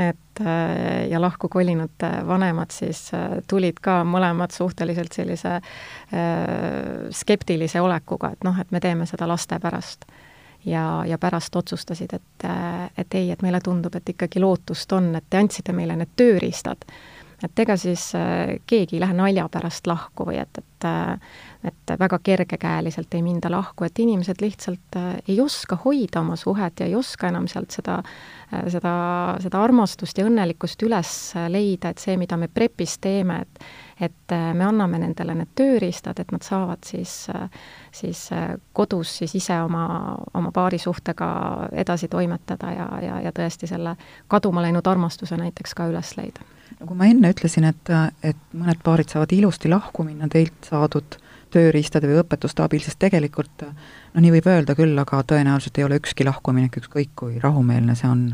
et 0.01 0.41
äh, 0.41 1.09
ja 1.11 1.21
lahku 1.21 1.49
kolinud 1.53 2.07
äh, 2.07 2.21
vanemad 2.27 2.73
siis 2.75 3.11
tulid 3.51 3.83
ka 3.83 4.01
mõlemad 4.07 4.55
suhteliselt 4.55 5.13
sellise 5.13 5.59
skeptilise 7.11 7.81
olekuga, 7.81 8.33
et 8.35 8.45
noh, 8.47 8.59
et 8.61 8.71
me 8.71 8.81
teeme 8.81 9.07
seda 9.07 9.29
laste 9.29 9.59
pärast. 9.61 10.07
ja, 10.65 11.05
ja 11.07 11.19
pärast 11.19 11.57
otsustasid, 11.57 12.13
et, 12.13 12.49
et 12.99 13.15
ei, 13.15 13.31
et 13.31 13.43
meile 13.43 13.61
tundub, 13.65 13.95
et 13.97 14.09
ikkagi 14.09 14.41
lootust 14.41 14.93
on, 14.93 15.15
et 15.17 15.25
te 15.31 15.39
andsite 15.39 15.73
meile 15.73 15.97
need 15.97 16.13
tööriistad 16.17 16.85
et 17.44 17.59
ega 17.62 17.76
siis 17.81 18.11
keegi 18.66 18.96
ei 18.96 19.00
lähe 19.00 19.14
nalja 19.16 19.46
pärast 19.48 19.87
lahku 19.88 20.26
või 20.29 20.40
et, 20.42 20.59
et 20.61 20.88
et 21.64 21.92
väga 21.98 22.18
kergekäeliselt 22.22 23.14
ei 23.14 23.22
minda 23.22 23.50
lahku, 23.50 23.85
et 23.85 23.98
inimesed 23.98 24.40
lihtsalt 24.40 24.96
äh, 24.96 25.16
ei 25.29 25.40
oska 25.40 25.76
hoida 25.85 26.20
oma 26.20 26.37
suhet 26.37 26.81
ja 26.81 26.87
ei 26.87 26.94
oska 26.94 27.29
enam 27.29 27.48
sealt 27.48 27.70
seda, 27.70 27.98
äh, 28.55 28.64
seda, 28.72 28.92
seda 29.44 29.61
armastust 29.62 30.18
ja 30.18 30.24
õnnelikkust 30.29 30.81
üles 30.87 31.12
leida, 31.53 31.92
et 31.92 32.00
see, 32.00 32.16
mida 32.20 32.38
me 32.40 32.48
prepis 32.48 32.98
teeme, 32.98 33.42
et 33.44 33.64
et 34.00 34.33
äh, 34.33 34.55
me 34.57 34.64
anname 34.64 34.96
nendele 35.03 35.35
need 35.37 35.50
tööriistad, 35.61 36.22
et 36.22 36.31
nad 36.33 36.40
saavad 36.40 36.87
siis, 36.88 37.26
siis 37.92 38.22
kodus 38.72 39.18
siis 39.20 39.35
ise 39.37 39.59
oma, 39.61 39.83
oma 40.35 40.53
paarisuhtega 40.57 41.29
edasi 41.83 42.09
toimetada 42.09 42.72
ja, 42.72 42.87
ja, 43.05 43.20
ja 43.20 43.33
tõesti 43.37 43.68
selle 43.68 43.92
kaduma 44.29 44.64
läinud 44.64 44.88
armastuse 44.88 45.37
näiteks 45.37 45.76
ka 45.76 45.90
üles 45.92 46.14
leida. 46.16 46.48
No 46.79 46.87
kui 46.87 46.97
ma 46.99 47.09
enne 47.11 47.33
ütlesin, 47.35 47.67
et, 47.71 47.93
et 48.23 48.41
mõned 48.57 48.81
paarid 48.85 49.13
saavad 49.13 49.33
ilusti 49.37 49.71
lahku 49.73 50.07
minna 50.07 50.29
teilt 50.31 50.71
saadud 50.71 51.19
tööriistade 51.51 52.09
või 52.09 52.21
õpetuste 52.23 52.63
abil, 52.65 52.83
sest 52.85 53.01
tegelikult 53.03 53.65
noh, 53.65 54.21
nii 54.23 54.35
võib 54.37 54.51
öelda 54.53 54.77
küll, 54.79 54.99
aga 55.03 55.23
tõenäoliselt 55.27 55.81
ei 55.81 55.87
ole 55.87 55.99
ükski 56.01 56.27
lahkuminek 56.29 56.79
ükskõik 56.83 57.17
kui 57.19 57.41
rahumeelne 57.43 57.97
see 57.99 58.11
on 58.11 58.29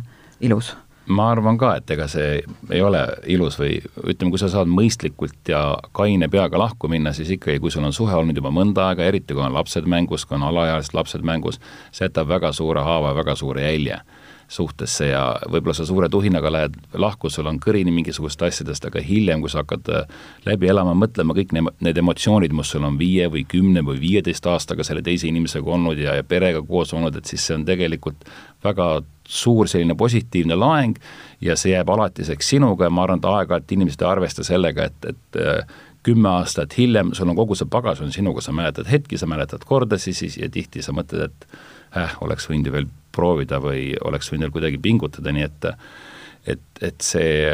ilus. 0.44 0.74
Ma 1.06 1.28
arvan 1.30 1.54
ka, 1.54 1.76
et 1.78 1.90
ega 1.94 2.08
see 2.10 2.40
ei 2.74 2.80
ole 2.82 2.98
ilus 3.30 3.60
või 3.60 3.76
ütleme, 3.78 4.32
kui 4.32 4.40
sa 4.42 4.48
saad 4.50 4.66
mõistlikult 4.66 5.52
ja 5.52 5.60
kaine 5.94 6.26
peaga 6.28 6.58
lahku 6.58 6.90
minna, 6.90 7.12
siis 7.14 7.30
ikkagi, 7.36 7.60
kui 7.62 7.70
sul 7.70 7.86
on 7.86 7.94
suhe 7.94 8.14
olnud 8.18 8.36
juba 8.36 8.50
mõnda 8.50 8.88
aega, 8.90 9.06
eriti 9.06 9.36
kui 9.36 9.44
on 9.46 9.54
lapsed 9.54 9.86
mängus, 9.86 10.26
kui 10.26 10.34
on 10.34 10.48
alaealised 10.48 10.98
lapsed 10.98 11.22
mängus, 11.22 11.60
see 11.94 12.08
jätab 12.08 12.26
väga 12.34 12.50
suure 12.52 12.82
haava 12.82 13.14
ja 13.14 13.20
väga 13.22 13.38
suure 13.38 13.62
jälje 13.62 14.00
suhtesse 14.48 15.08
ja 15.08 15.22
võib-olla 15.50 15.74
sa 15.74 15.86
suure 15.86 16.08
tuhinaga 16.08 16.50
lähed 16.52 16.76
lahku, 16.94 17.30
sul 17.30 17.48
on 17.50 17.58
kõrini 17.62 17.90
mingisugust 17.94 18.42
asjadest, 18.46 18.84
aga 18.86 19.02
hiljem, 19.02 19.42
kui 19.42 19.50
sa 19.50 19.64
hakkad 19.64 19.90
äh, 19.90 20.04
läbi 20.46 20.70
elama, 20.70 20.94
mõtlema 20.98 21.34
kõik 21.36 21.54
ne, 21.56 21.64
need 21.82 21.98
emotsioonid, 21.98 22.54
mis 22.54 22.70
sul 22.70 22.86
on 22.86 22.98
viie 23.00 23.26
või 23.32 23.42
kümne 23.48 23.82
või 23.86 23.98
viieteist 24.02 24.46
aastaga 24.46 24.86
selle 24.86 25.02
teise 25.06 25.26
inimesega 25.30 25.70
olnud 25.78 25.98
ja, 25.98 26.14
ja 26.20 26.26
perega 26.26 26.62
koos 26.66 26.94
olnud, 26.94 27.18
et 27.18 27.26
siis 27.26 27.46
see 27.46 27.56
on 27.58 27.66
tegelikult 27.66 28.22
väga 28.64 28.90
suur 29.26 29.66
selline 29.68 29.96
positiivne 29.98 30.54
laeng 30.54 30.98
ja 31.42 31.56
see 31.58 31.74
jääb 31.74 31.90
alatiseks 31.90 32.54
sinuga 32.54 32.86
ja 32.86 32.94
ma 32.94 33.02
arvan, 33.06 33.18
et 33.18 33.28
aeg-ajalt 33.30 33.74
inimesed 33.74 34.02
ei 34.02 34.08
arvesta 34.08 34.46
sellega, 34.46 34.86
et, 34.86 35.10
et 35.10 35.40
äh, 35.42 35.80
kümme 36.06 36.30
aastat 36.38 36.76
hiljem 36.78 37.10
sul 37.18 37.32
on 37.32 37.38
kogu 37.38 37.58
see 37.58 37.66
pagas 37.70 38.00
on 38.04 38.14
sinuga, 38.14 38.44
sa 38.44 38.54
mäletad 38.54 38.86
hetki, 38.90 39.18
sa 39.18 39.26
mäletad 39.26 39.66
kordasid 39.66 40.14
siis 40.14 40.38
ja 40.38 40.48
tihti 40.52 40.84
sa 40.86 40.94
mõtled, 40.94 41.32
et 41.32 41.48
äh, 41.98 42.14
oleks 42.22 42.46
võinud 42.50 42.70
ju 42.70 42.76
veel 42.76 42.88
proovida 43.16 43.60
või 43.62 43.94
oleks 44.04 44.30
võinud 44.32 44.52
kuidagi 44.54 44.80
pingutada, 44.82 45.32
nii 45.32 45.48
et 45.48 45.70
et, 46.46 46.62
et 46.84 47.02
see, 47.02 47.48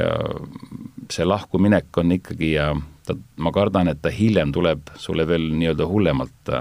see 1.09 1.25
lahkuminek 1.25 1.97
on 2.03 2.13
ikkagi 2.19 2.51
ja 2.59 2.67
ta, 3.07 3.17
ma 3.41 3.53
kardan, 3.55 3.89
et 3.89 4.03
ta 4.05 4.13
hiljem 4.13 4.53
tuleb 4.53 4.93
sulle 5.01 5.25
veel 5.29 5.49
nii-öelda 5.57 5.87
hullemalt 5.89 6.53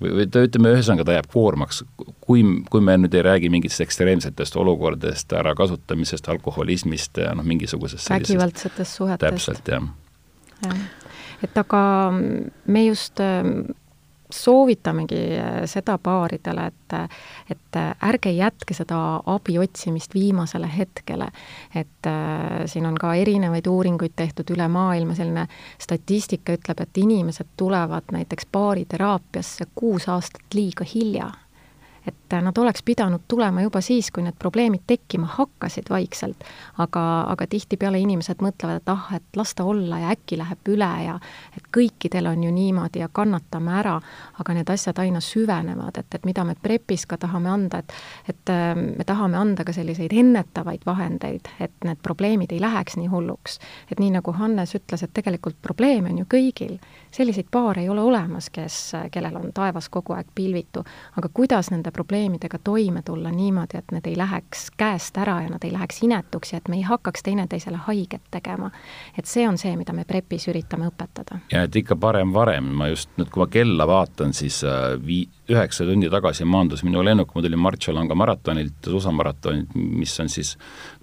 või, 0.00 0.14
või 0.16 0.26
ta 0.32 0.44
ütleme, 0.46 0.72
ühesõnaga 0.74 1.06
ta 1.06 1.16
jääb 1.18 1.28
koormaks, 1.32 1.82
kui, 2.24 2.44
kui 2.70 2.84
me 2.84 2.96
nüüd 3.00 3.14
ei 3.16 3.26
räägi 3.26 3.50
mingitest 3.52 3.84
ekstreemsetest 3.84 4.56
olukordadest, 4.60 5.32
ärakasutamisest, 5.36 6.30
alkoholismist, 6.32 7.20
noh, 7.36 7.46
mingisugusest 7.46 8.10
vägivaldsetest 8.12 9.00
suhetest. 9.02 9.26
täpselt, 9.26 9.68
jah. 9.68 9.90
Ja.. 10.64 10.80
et 11.44 11.56
aga 11.60 11.82
me 12.12 12.86
just 12.86 13.20
soovitamegi 14.32 15.20
äh, 15.38 15.50
seda 15.70 15.98
paaridele, 15.98 16.66
et, 16.66 16.94
et 17.50 17.76
äh, 17.76 17.90
ärge 18.08 18.32
jätke 18.34 18.74
seda 18.74 18.98
abi 19.26 19.58
otsimist 19.58 20.14
viimasele 20.14 20.70
hetkele. 20.76 21.28
et 21.74 22.06
äh, 22.06 22.66
siin 22.66 22.86
on 22.86 22.94
ka 22.94 23.14
erinevaid 23.14 23.66
uuringuid 23.66 24.16
tehtud 24.16 24.50
üle 24.50 24.68
maailma, 24.68 25.14
selline 25.14 25.46
statistika 25.78 26.56
ütleb, 26.58 26.80
et 26.80 26.98
inimesed 26.98 27.54
tulevad 27.56 28.12
näiteks 28.12 28.46
baariteraapiasse 28.52 29.66
kuus 29.74 30.08
aastat 30.08 30.54
liiga 30.54 30.84
hilja 30.94 31.30
et 32.06 32.36
nad 32.42 32.58
oleks 32.58 32.82
pidanud 32.82 33.20
tulema 33.28 33.62
juba 33.62 33.80
siis, 33.80 34.10
kui 34.10 34.22
need 34.22 34.36
probleemid 34.38 34.86
tekkima 34.86 35.26
hakkasid 35.36 35.90
vaikselt, 35.90 36.44
aga, 36.78 37.02
aga 37.32 37.46
tihtipeale 37.50 38.00
inimesed 38.00 38.42
mõtlevad, 38.44 38.80
et 38.80 38.92
ah, 38.92 39.08
et 39.16 39.36
las 39.36 39.54
ta 39.54 39.64
olla 39.68 39.98
ja 39.98 40.12
äkki 40.14 40.38
läheb 40.40 40.70
üle 40.72 40.90
ja 41.04 41.18
et 41.56 41.66
kõikidel 41.74 42.30
on 42.30 42.44
ju 42.44 42.52
niimoodi 42.54 43.02
ja 43.02 43.10
kannatame 43.12 43.74
ära, 43.82 43.96
aga 44.38 44.56
need 44.56 44.70
asjad 44.70 44.98
aina 45.02 45.20
süvenevad, 45.24 45.98
et, 45.98 46.14
et 46.14 46.28
mida 46.28 46.44
me 46.44 46.56
PREP-is 46.62 47.06
ka 47.10 47.18
tahame 47.20 47.50
anda, 47.50 47.82
et 47.84 47.92
et 48.28 48.50
ähm, 48.50 48.94
me 48.98 49.04
tahame 49.04 49.36
anda 49.36 49.64
ka 49.64 49.72
selliseid 49.72 50.12
ennetavaid 50.16 50.86
vahendeid, 50.86 51.48
et 51.60 51.72
need 51.84 52.00
probleemid 52.02 52.52
ei 52.52 52.60
läheks 52.60 52.96
nii 52.96 53.10
hulluks. 53.10 53.58
et 53.90 54.00
nii, 54.00 54.10
nagu 54.16 54.32
Hannes 54.32 54.74
ütles, 54.74 55.02
et 55.04 55.12
tegelikult 55.14 55.56
probleeme 55.62 56.10
on 56.10 56.22
ju 56.22 56.28
kõigil, 56.30 56.78
selliseid 57.10 57.46
paare 57.50 57.82
ei 57.82 57.88
ole 57.88 58.00
olemas, 58.00 58.50
kes, 58.50 58.92
kellel 59.10 59.36
on 59.36 59.52
taevas 59.54 59.88
kogu 59.88 60.14
aeg 60.14 60.26
pilvitu, 60.34 60.84
aga 61.18 61.28
kuidas 61.34 61.70
nende 61.70 61.90
probleemidega 61.90 62.58
toime 62.64 63.02
tulla 63.02 63.30
niimoodi, 63.30 63.78
et 63.78 63.92
need 63.92 64.06
ei 64.06 64.16
läheks 64.18 64.68
käest 64.76 65.18
ära 65.18 65.40
ja 65.42 65.50
nad 65.50 65.64
ei 65.64 65.72
läheks 65.72 66.02
inetuks 66.06 66.52
ja 66.52 66.60
et 66.60 66.68
me 66.68 66.76
ei 66.76 66.82
hakkaks 66.86 67.22
teineteisele 67.26 67.80
haiget 67.86 68.22
tegema. 68.30 68.70
et 69.18 69.26
see 69.26 69.48
on 69.48 69.58
see, 69.58 69.76
mida 69.76 69.92
me 69.92 70.04
PREP-is 70.04 70.48
üritame 70.48 70.90
õpetada. 70.90 71.40
ja 71.52 71.62
et 71.62 71.76
ikka 71.76 71.96
parem 71.96 72.32
varem, 72.32 72.64
ma 72.64 72.88
just 72.88 73.10
nüüd, 73.18 73.30
kui 73.30 73.44
ma 73.44 73.46
kella 73.50 73.86
vaatan, 73.86 74.32
siis 74.36 74.62
äh, 74.64 74.94
vii-, 75.06 75.28
üheksa 75.50 75.84
tundi 75.84 76.10
tagasi 76.10 76.44
maandus 76.44 76.84
minu 76.86 77.04
lennuk, 77.04 77.34
ma 77.34 77.42
tulin 77.42 77.58
Marcialonga 77.58 78.14
maratonilt, 78.14 78.78
susamaratonilt, 78.86 79.74
mis 79.74 80.14
on 80.20 80.28
siis 80.28 80.56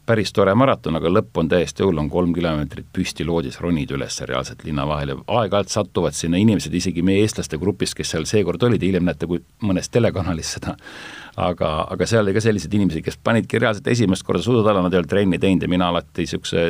päris 0.08 0.32
tore 0.34 0.54
maraton, 0.58 0.96
aga 1.00 1.12
lõpp 1.12 1.39
on 1.41 1.50
täiesti 1.52 1.84
hull, 1.86 2.00
on 2.00 2.10
kolm 2.12 2.32
kilomeetrit 2.36 2.88
püsti 2.96 3.26
loodis, 3.28 3.60
ronid 3.63 3.91
üles 3.96 4.20
reaalselt 4.30 4.63
linna 4.67 4.88
vahel 4.88 5.13
ja 5.13 5.17
aeg-ajalt 5.39 5.74
satuvad 5.74 6.15
sinna 6.17 6.39
inimesed, 6.41 6.74
isegi 6.74 7.04
meie 7.06 7.26
eestlaste 7.26 7.60
grupist, 7.62 7.98
kes 7.98 8.15
seal 8.15 8.28
seekord 8.30 8.63
olid, 8.70 8.84
hiljem 8.84 9.08
näete, 9.08 9.30
kui 9.30 9.43
mõnes 9.67 9.91
telekanalis 9.91 10.56
seda, 10.58 10.78
aga, 11.36 11.74
aga 11.91 12.08
seal 12.10 12.26
oli 12.26 12.38
ka 12.38 12.43
selliseid 12.48 12.80
inimesi, 12.80 13.04
kes 13.06 13.20
panidki 13.24 13.62
reaalselt 13.62 13.91
esimest 13.91 14.26
korda 14.28 14.43
sudud 14.46 14.65
alla, 14.67 14.86
nad 14.86 14.96
ei 14.96 15.02
olnud 15.02 15.12
trenni 15.12 15.41
teinud 15.43 15.67
ja 15.67 15.72
mina 15.76 15.91
alati 15.91 16.24
niisuguse 16.24 16.67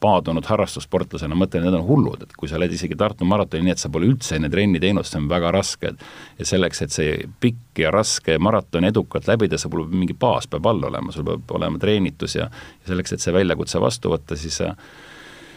paadunud 0.00 0.46
harrastussportlasena 0.48 1.36
mõtlen, 1.36 1.64
need 1.66 1.76
on 1.76 1.84
hullud, 1.86 2.24
et 2.24 2.32
kui 2.38 2.48
sa 2.48 2.56
oled 2.58 2.72
isegi 2.72 2.96
Tartu 2.98 3.28
maratoni, 3.28 3.66
nii 3.66 3.74
et 3.74 3.82
sa 3.82 3.90
pole 3.92 4.08
üldse 4.08 4.38
enne 4.38 4.50
trenni 4.52 4.80
teinud, 4.82 5.06
see 5.06 5.20
on 5.20 5.28
väga 5.30 5.52
raske. 5.54 5.92
ja 6.38 6.46
selleks, 6.46 6.82
et 6.82 6.94
see 6.94 7.28
pikk 7.40 7.82
ja 7.84 7.92
raske 7.94 8.38
maraton 8.38 8.84
edukalt 8.88 9.28
läbida, 9.28 9.58
sul 9.58 9.72
peab 9.74 9.92
mingi 9.92 10.16
baas 10.16 10.48
peab 10.50 10.66
all 10.66 10.84
olema, 10.90 11.12
sul 11.12 11.24
peab 11.24 11.54
olema 11.58 11.78
treenitus 11.78 12.36
ja, 12.36 12.48
ja 12.50 12.92
selleks, 12.92 13.12
et 13.12 13.24
see 13.24 13.34
väljakutse 13.34 13.80
vastu 13.80 14.12
võtta, 14.12 14.36
siis 14.36 14.60
sa 14.62 14.74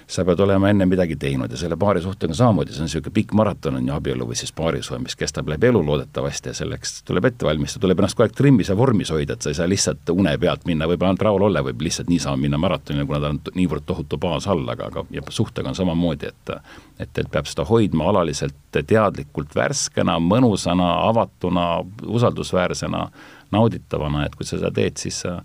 sa 0.07 0.25
pead 0.25 0.39
olema 0.43 0.69
enne 0.69 0.85
midagi 0.89 1.15
teinud 1.19 1.51
ja 1.51 1.57
selle 1.57 1.77
paarisuhtega 1.79 2.35
samamoodi, 2.37 2.73
see 2.73 2.83
on 2.83 2.89
niisugune 2.89 3.13
pikk 3.15 3.33
maraton 3.37 3.77
on 3.79 3.87
ju 3.87 3.95
abielu 3.95 4.27
või 4.27 4.37
siis 4.39 4.51
paarisuhe, 4.55 4.99
mis 5.03 5.15
kestab 5.19 5.49
läbi 5.51 5.69
elu 5.69 5.83
loodetavasti 5.85 6.51
ja 6.51 6.57
selleks 6.57 7.01
tuleb 7.07 7.29
ette 7.29 7.47
valmistada, 7.47 7.85
tuleb 7.85 8.03
ennast 8.03 8.17
kogu 8.17 8.27
aeg 8.27 8.37
trimmis 8.37 8.71
ja 8.71 8.77
vormis 8.77 9.11
hoida, 9.13 9.37
et 9.37 9.45
sa 9.45 9.53
ei 9.53 9.59
saa 9.59 9.69
lihtsalt 9.69 10.13
une 10.15 10.35
pealt 10.41 10.67
minna, 10.69 10.87
võib-olla 10.89 11.13
ainult 11.13 11.27
Raul 11.27 11.47
Olle 11.49 11.63
võib 11.69 11.85
lihtsalt 11.87 12.11
niisama 12.11 12.39
minna 12.41 12.59
maratonile, 12.61 13.05
kuna 13.09 13.21
ta 13.23 13.33
on 13.33 13.41
niivõrd 13.55 13.87
tohutu 13.87 14.19
baas 14.21 14.47
all, 14.51 14.65
aga, 14.69 14.89
aga 14.91 15.05
ja 15.13 15.23
suhtega 15.29 15.71
on 15.71 15.79
samamoodi, 15.79 16.31
et 16.33 16.55
et, 16.99 17.17
et 17.17 17.29
peab 17.31 17.47
seda 17.49 17.65
hoidma 17.67 18.07
alaliselt 18.11 18.55
teadlikult 18.73 19.55
värskena, 19.55 20.19
mõnusana, 20.21 20.89
avatuna, 21.09 21.67
usaldusväärsena, 22.05 23.07
nauditavana, 23.53 24.25
et 24.25 24.35
kui 24.35 24.45
sa 24.45 24.57
seda 24.57 24.71
teed, 24.73 24.99
siis 25.01 25.23
sa 25.25 25.39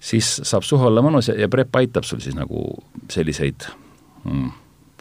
siis 0.00 0.38
saab 0.46 0.66
suhe 0.66 0.86
olla 0.86 1.02
mõnus 1.04 1.30
ja, 1.30 1.36
ja 1.38 1.48
PREP 1.50 1.76
aitab 1.82 2.06
sul 2.06 2.22
siis 2.24 2.36
nagu 2.38 2.64
selliseid 3.10 3.68
mm, 4.24 4.50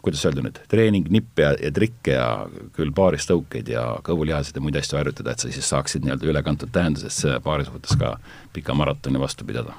kuidas 0.02 0.24
öelda 0.26 0.46
nüüd, 0.46 0.62
treeningnippe 0.72 1.44
ja, 1.44 1.52
ja 1.62 1.74
trikke 1.74 2.16
ja 2.16 2.30
küll 2.78 2.94
paaristõukeid 2.96 3.70
ja 3.74 3.90
kõhulihaseid 4.08 4.58
ja 4.58 4.64
muid 4.64 4.80
asju 4.80 5.00
harjutada, 5.00 5.34
et 5.34 5.44
sa 5.44 5.52
siis 5.52 5.70
saaksid 5.74 6.06
nii-öelda 6.06 6.32
ülekantud 6.32 6.72
tähenduses 6.74 7.20
paari 7.44 7.68
suhtes 7.68 7.98
ka 8.00 8.16
pika 8.56 8.78
maratoni 8.78 9.22
vastu 9.22 9.48
pidada 9.48 9.76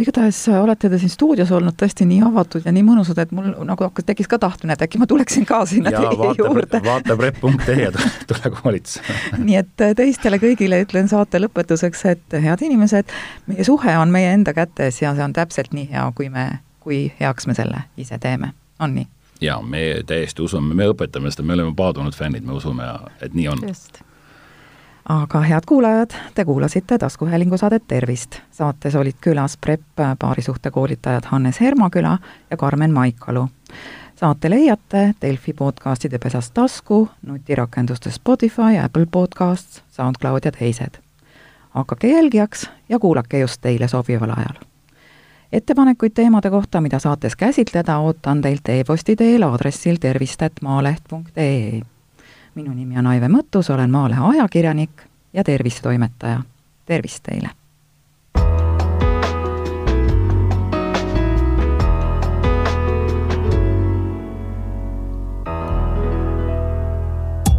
igatahes 0.00 0.48
olete 0.48 0.90
te 0.90 0.98
siin 0.98 1.10
stuudios 1.10 1.50
olnud 1.54 1.76
tõesti 1.78 2.06
nii 2.08 2.20
avatud 2.26 2.66
ja 2.66 2.72
nii 2.74 2.82
mõnusad, 2.86 3.18
et 3.22 3.32
mul 3.34 3.52
nagu 3.66 3.86
hakkas, 3.86 4.06
tekkis 4.08 4.28
ka 4.30 4.38
tahtmine, 4.42 4.74
et 4.74 4.82
äkki 4.86 4.98
ma 4.98 5.06
tuleksin 5.10 5.46
ka 5.46 5.60
sinna 5.70 5.92
ja 5.94 6.02
teie 6.02 6.18
vaata, 6.18 6.34
juurde. 6.42 6.80
vaata 6.90 7.16
prep.ee 7.16 7.76
ja 7.78 7.92
tule, 7.94 8.52
koolitusele. 8.58 9.18
nii 9.46 9.58
et 9.60 9.84
teistele 9.96 10.40
kõigile 10.42 10.82
ütlen 10.84 11.10
saate 11.10 11.40
lõpetuseks, 11.42 12.04
et 12.10 12.38
head 12.46 12.64
inimesed, 12.66 13.12
meie 13.50 13.66
suhe 13.66 13.98
on 13.98 14.14
meie 14.14 14.32
enda 14.34 14.54
kätes 14.56 15.02
ja 15.02 15.14
see 15.14 15.24
on 15.24 15.36
täpselt 15.36 15.74
nii 15.76 15.90
hea, 15.92 16.06
kui 16.18 16.30
me, 16.32 16.48
kui 16.82 17.04
heaks 17.20 17.46
me 17.46 17.54
selle 17.54 17.84
ise 17.96 18.18
teeme, 18.18 18.54
on 18.82 18.96
nii? 18.98 19.06
jaa, 19.44 19.60
me 19.62 19.84
täiesti 20.06 20.42
usume, 20.42 20.74
me 20.74 20.88
õpetame 20.90 21.30
seda, 21.30 21.46
me 21.46 21.54
oleme 21.58 21.74
paadunud 21.76 22.16
fännid, 22.16 22.46
me 22.46 22.58
usume, 22.58 22.88
et 23.22 23.34
nii 23.36 23.48
on. 23.52 23.62
just 23.68 24.02
aga 25.08 25.40
head 25.40 25.60
kuulajad, 25.66 26.10
te 26.34 26.44
kuulasite 26.44 26.98
taskuhäälingu 26.98 27.56
saadet 27.56 27.82
Tervist. 27.88 28.36
saates 28.50 28.94
olid 28.94 29.14
külas 29.20 29.56
PREP 29.56 29.80
paarisuhte 30.18 30.70
koolitajad 30.70 31.22
Hannes 31.24 31.60
Hermaküla 31.60 32.18
ja 32.50 32.56
Karmen 32.56 32.90
Maikalu. 32.90 33.48
saate 34.16 34.50
leiate 34.50 35.14
Delfi 35.22 35.52
podcastide 35.52 36.18
pesast 36.18 36.54
tasku, 36.54 37.08
nutirakenduste 37.22 38.10
Spotify, 38.10 38.78
Apple 38.84 39.06
Podcasts, 39.10 39.82
SoundCloud 39.90 40.40
ja 40.44 40.52
teised. 40.52 40.98
hakake 41.70 42.08
jälgijaks 42.08 42.70
ja 42.88 42.98
kuulake 42.98 43.38
just 43.38 43.60
teile 43.60 43.88
sobival 43.88 44.30
ajal. 44.30 44.64
ettepanekuid 45.52 46.12
teemade 46.14 46.50
kohta, 46.50 46.80
mida 46.80 46.98
saates 46.98 47.36
käsitleda, 47.36 47.98
ootan 47.98 48.42
teilt 48.42 48.68
e-posti 48.68 49.16
teel 49.16 49.42
aadressil 49.42 49.96
tervist.maaleht.ee 50.00 51.93
minu 52.54 52.74
nimi 52.74 52.98
on 52.98 53.06
Aive 53.06 53.28
Mõttus, 53.28 53.70
olen 53.74 53.90
Maalehe 53.90 54.20
ajakirjanik 54.20 55.02
ja 55.32 55.44
tervisetoimetaja. 55.44 56.42
tervist 56.86 57.22
teile! 57.22 57.48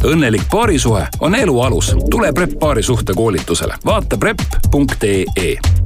õnnelik 0.06 0.42
paarisuhe 0.50 1.06
on 1.20 1.34
elu 1.34 1.60
alus. 1.60 1.96
tule 2.10 2.32
PREP 2.32 2.58
paarisuhte 2.58 3.12
koolitusele. 3.14 3.74
vaata 3.84 4.16
prep.ee 4.16 5.85